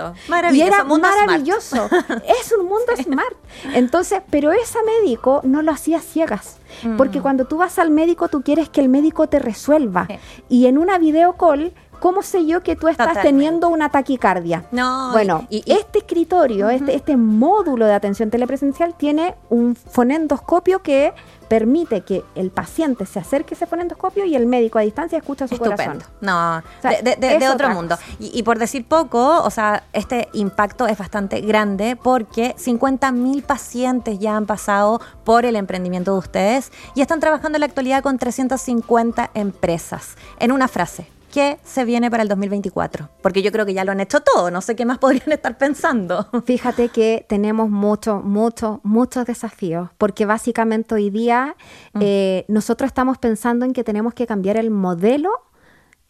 Y 0.51 0.61
era 0.61 0.83
mundo 0.83 1.07
smart. 1.07 1.25
maravilloso. 1.27 1.89
es 2.41 2.51
un 2.59 2.65
mundo 2.65 2.91
smart. 3.01 3.35
Entonces, 3.73 4.21
pero 4.29 4.51
ese 4.51 4.79
médico 4.83 5.41
no 5.43 5.61
lo 5.61 5.71
hacía 5.71 5.99
ciegas. 5.99 6.57
Porque 6.97 7.21
cuando 7.21 7.45
tú 7.45 7.57
vas 7.57 7.79
al 7.79 7.91
médico, 7.91 8.27
tú 8.27 8.41
quieres 8.41 8.69
que 8.69 8.81
el 8.81 8.89
médico 8.89 9.27
te 9.27 9.39
resuelva. 9.39 10.03
Mm. 10.03 10.07
Sí. 10.07 10.19
Y 10.49 10.65
en 10.67 10.77
una 10.77 10.97
video 10.97 11.33
call, 11.37 11.73
¿cómo 11.99 12.21
sé 12.21 12.45
yo 12.45 12.61
que 12.61 12.75
tú 12.75 12.87
estás 12.87 13.07
Totalmente. 13.09 13.29
teniendo 13.37 13.69
una 13.69 13.89
taquicardia? 13.89 14.65
No, 14.71 15.11
Bueno, 15.11 15.45
y- 15.49 15.63
y- 15.65 15.71
este 15.73 15.99
escritorio, 15.99 16.69
este, 16.69 16.95
este 16.95 17.17
módulo 17.17 17.85
de 17.85 17.93
atención 17.93 18.29
telepresencial 18.29 18.95
tiene 18.95 19.35
un 19.49 19.75
fonendoscopio 19.75 20.81
que 20.81 21.13
permite 21.47 22.01
que 22.01 22.25
el 22.35 22.51
paciente 22.51 23.05
se 23.05 23.19
acerque 23.19 23.53
a 23.53 23.55
ese 23.55 23.65
fonendoscopio 23.67 24.25
y 24.25 24.35
el 24.35 24.45
médico 24.47 24.79
a 24.79 24.81
distancia 24.81 25.17
escucha 25.17 25.47
su 25.47 25.55
Estupendo. 25.55 26.03
corazón. 26.03 26.03
No, 26.19 26.61
sea, 26.81 27.01
de, 27.01 27.49
otro 27.49 27.69
mundo. 27.69 27.97
Y, 28.19 28.37
y 28.37 28.43
por 28.43 28.59
decir 28.59 28.85
poco, 28.85 29.41
o 29.43 29.49
sea, 29.49 29.83
este 29.93 30.27
impacto 30.33 30.87
es 30.87 30.97
bastante 30.97 31.39
grande 31.39 31.95
porque 31.95 32.53
50.000 32.57 33.43
pacientes 33.43 34.19
ya 34.19 34.35
han 34.35 34.45
pasado 34.45 34.99
por 35.23 35.45
el 35.45 35.55
emprendimiento 35.55 36.11
de 36.13 36.19
ustedes 36.19 36.71
y 36.95 37.01
están 37.01 37.21
trabajando 37.21 37.55
en 37.55 37.61
la 37.61 37.67
actualidad 37.67 38.03
con 38.03 38.17
350 38.17 39.31
empresas. 39.33 40.15
En 40.39 40.51
una 40.51 40.67
frase, 40.67 41.07
¿qué 41.31 41.59
se 41.63 41.85
viene 41.85 42.09
para 42.09 42.23
el 42.23 42.29
2024? 42.29 43.09
Porque 43.21 43.41
yo 43.41 43.51
creo 43.51 43.65
que 43.65 43.73
ya 43.73 43.83
lo 43.83 43.91
han 43.91 43.99
hecho 43.99 44.21
todo, 44.21 44.51
no 44.51 44.61
sé 44.61 44.75
qué 44.75 44.85
más 44.85 44.97
podrían 44.99 45.31
estar 45.31 45.57
pensando. 45.57 46.29
Fíjate 46.45 46.89
que 46.89 47.25
tenemos 47.27 47.69
muchos, 47.69 48.23
muchos, 48.23 48.79
muchos 48.83 49.25
desafíos, 49.25 49.89
porque 49.97 50.25
básicamente 50.25 50.95
hoy 50.95 51.09
día 51.09 51.55
eh, 51.99 52.45
nosotros 52.47 52.87
estamos 52.87 53.17
pensando 53.17 53.65
en 53.65 53.73
que 53.73 53.83
tenemos 53.83 54.13
que 54.13 54.27
cambiar 54.27 54.57
el 54.57 54.71
modelo 54.71 55.31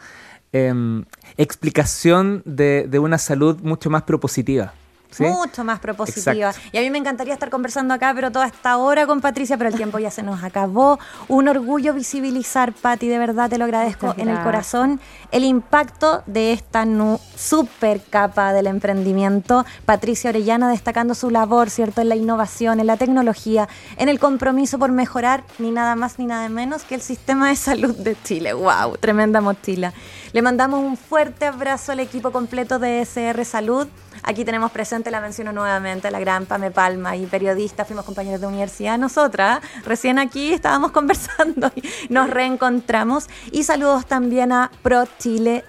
em, 0.51 1.05
explicación 1.37 2.41
de, 2.45 2.87
de 2.89 2.99
una 2.99 3.19
salud 3.19 3.61
mucho 3.61 3.91
más 3.91 4.01
propositiva. 4.03 4.73
¿Sí? 5.11 5.23
Mucho 5.23 5.63
más 5.63 5.79
propositiva. 5.79 6.49
Exacto. 6.49 6.69
Y 6.71 6.77
a 6.79 6.81
mí 6.81 6.89
me 6.89 6.97
encantaría 6.97 7.33
estar 7.33 7.49
conversando 7.49 7.93
acá, 7.93 8.11
pero 8.15 8.31
toda 8.31 8.47
esta 8.47 8.77
hora 8.77 9.05
con 9.05 9.21
Patricia, 9.21 9.57
pero 9.57 9.69
el 9.69 9.75
tiempo 9.75 9.99
ya 9.99 10.09
se 10.09 10.23
nos 10.23 10.43
acabó. 10.43 10.99
Un 11.27 11.47
orgullo 11.47 11.93
visibilizar, 11.93 12.73
Pati, 12.73 13.07
de 13.07 13.19
verdad 13.19 13.49
te 13.49 13.57
lo 13.57 13.65
agradezco 13.65 14.13
en 14.17 14.29
el 14.29 14.41
corazón, 14.41 14.99
el 15.31 15.43
impacto 15.43 16.23
de 16.25 16.53
esta 16.53 16.85
nu- 16.85 17.19
super 17.35 18.01
capa 18.09 18.53
del 18.53 18.67
emprendimiento. 18.67 19.65
Patricia 19.85 20.29
Orellana 20.29 20.69
destacando 20.69 21.13
su 21.15 21.29
labor, 21.29 21.69
¿cierto?, 21.69 22.01
en 22.01 22.09
la 22.09 22.15
innovación, 22.15 22.79
en 22.79 22.87
la 22.87 22.97
tecnología, 22.97 23.67
en 23.97 24.09
el 24.09 24.19
compromiso 24.19 24.79
por 24.79 24.91
mejorar 24.91 25.43
ni 25.59 25.71
nada 25.71 25.95
más 25.95 26.19
ni 26.19 26.25
nada 26.25 26.49
menos 26.49 26.83
que 26.83 26.95
el 26.95 27.01
sistema 27.01 27.49
de 27.49 27.55
salud 27.55 27.95
de 27.95 28.15
Chile. 28.23 28.53
¡Wow! 28.53 28.97
Tremenda 28.99 29.41
mochila. 29.41 29.93
Le 30.33 30.41
mandamos 30.41 30.79
un 30.81 30.95
fuerte 30.97 31.45
abrazo 31.45 31.91
al 31.91 31.99
equipo 31.99 32.31
completo 32.31 32.79
de 32.79 33.01
SR 33.01 33.43
Salud. 33.45 33.87
Aquí 34.23 34.45
tenemos 34.45 34.71
presente, 34.71 35.11
la 35.11 35.21
menciono 35.21 35.51
nuevamente, 35.51 36.11
la 36.11 36.19
gran 36.19 36.45
Pame 36.45 36.71
Palma 36.71 37.15
y 37.15 37.25
periodista, 37.25 37.85
fuimos 37.85 38.05
compañeros 38.05 38.41
de 38.41 38.47
universidad. 38.47 38.97
Nosotras, 38.97 39.61
recién 39.85 40.19
aquí 40.19 40.53
estábamos 40.53 40.91
conversando 40.93 41.71
y 41.75 41.83
nos 42.09 42.29
reencontramos. 42.29 43.27
Y 43.51 43.63
saludos 43.63 44.05
también 44.05 44.51
a 44.51 44.71
Pro 44.81 45.05
Chile. 45.17 45.63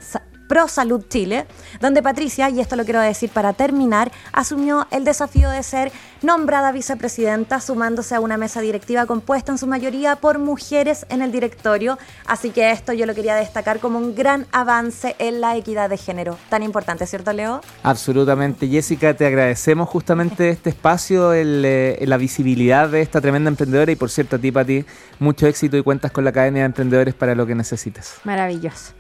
Pro 0.53 0.69
Salud 0.69 1.03
Chile, 1.09 1.47
donde 1.81 2.03
Patricia, 2.03 2.51
y 2.51 2.61
esto 2.61 2.77
lo 2.77 2.85
quiero 2.85 3.01
decir 3.01 3.31
para 3.31 3.55
terminar, 3.55 4.13
asumió 4.35 4.87
el 4.91 5.03
desafío 5.03 5.49
de 5.49 5.63
ser 5.63 5.91
nombrada 6.21 6.73
vicepresidenta, 6.73 7.59
sumándose 7.59 8.15
a 8.15 8.21
una 8.21 8.37
mesa 8.37 8.61
directiva 8.61 9.07
compuesta 9.07 9.51
en 9.51 9.57
su 9.57 9.67
mayoría 9.67 10.17
por 10.17 10.39
mujeres 10.39 11.07
en 11.09 11.23
el 11.23 11.33
directorio. 11.33 11.99
Así 12.27 12.51
que 12.51 12.71
esto 12.71 12.93
yo 12.93 13.07
lo 13.07 13.15
quería 13.15 13.35
destacar 13.35 13.81
como 13.81 13.99
un 13.99 14.15
gran 14.15 14.47
avance 14.53 15.17
en 15.19 15.41
la 15.41 15.57
equidad 15.57 15.89
de 15.89 15.97
género. 15.97 16.37
Tan 16.51 16.63
importante, 16.63 17.07
¿cierto, 17.07 17.33
Leo? 17.33 17.63
Absolutamente, 17.83 18.69
Jessica, 18.69 19.15
te 19.15 19.25
agradecemos 19.25 19.89
justamente 19.89 20.51
este 20.51 20.69
espacio, 20.69 21.33
el, 21.33 21.63
eh, 21.65 22.05
la 22.07 22.19
visibilidad 22.19 22.91
de 22.91 23.01
esta 23.01 23.23
tremenda 23.23 23.49
emprendedora 23.49 23.91
y 23.91 23.97
por 23.97 24.11
cierto 24.11 24.37
a 24.37 24.39
ti, 24.39 24.53
Pati, 24.53 24.85
mucho 25.19 25.47
éxito 25.47 25.79
y 25.79 25.83
cuentas 25.83 26.13
con 26.13 26.25
la 26.25 26.31
Academia 26.31 26.61
de 26.61 26.67
Emprendedores 26.67 27.15
para 27.15 27.35
lo 27.35 27.47
que 27.47 27.55
necesites. 27.55 28.17
Maravilloso. 28.25 28.93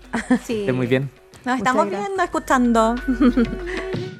Sí. 0.47 0.61
Estés 0.61 0.75
muy 0.75 0.87
bien. 0.87 1.22
Nos 1.45 1.59
estamos 1.59 1.87
gracias. 1.87 2.09
viendo, 2.09 2.23
escuchando. 2.23 2.95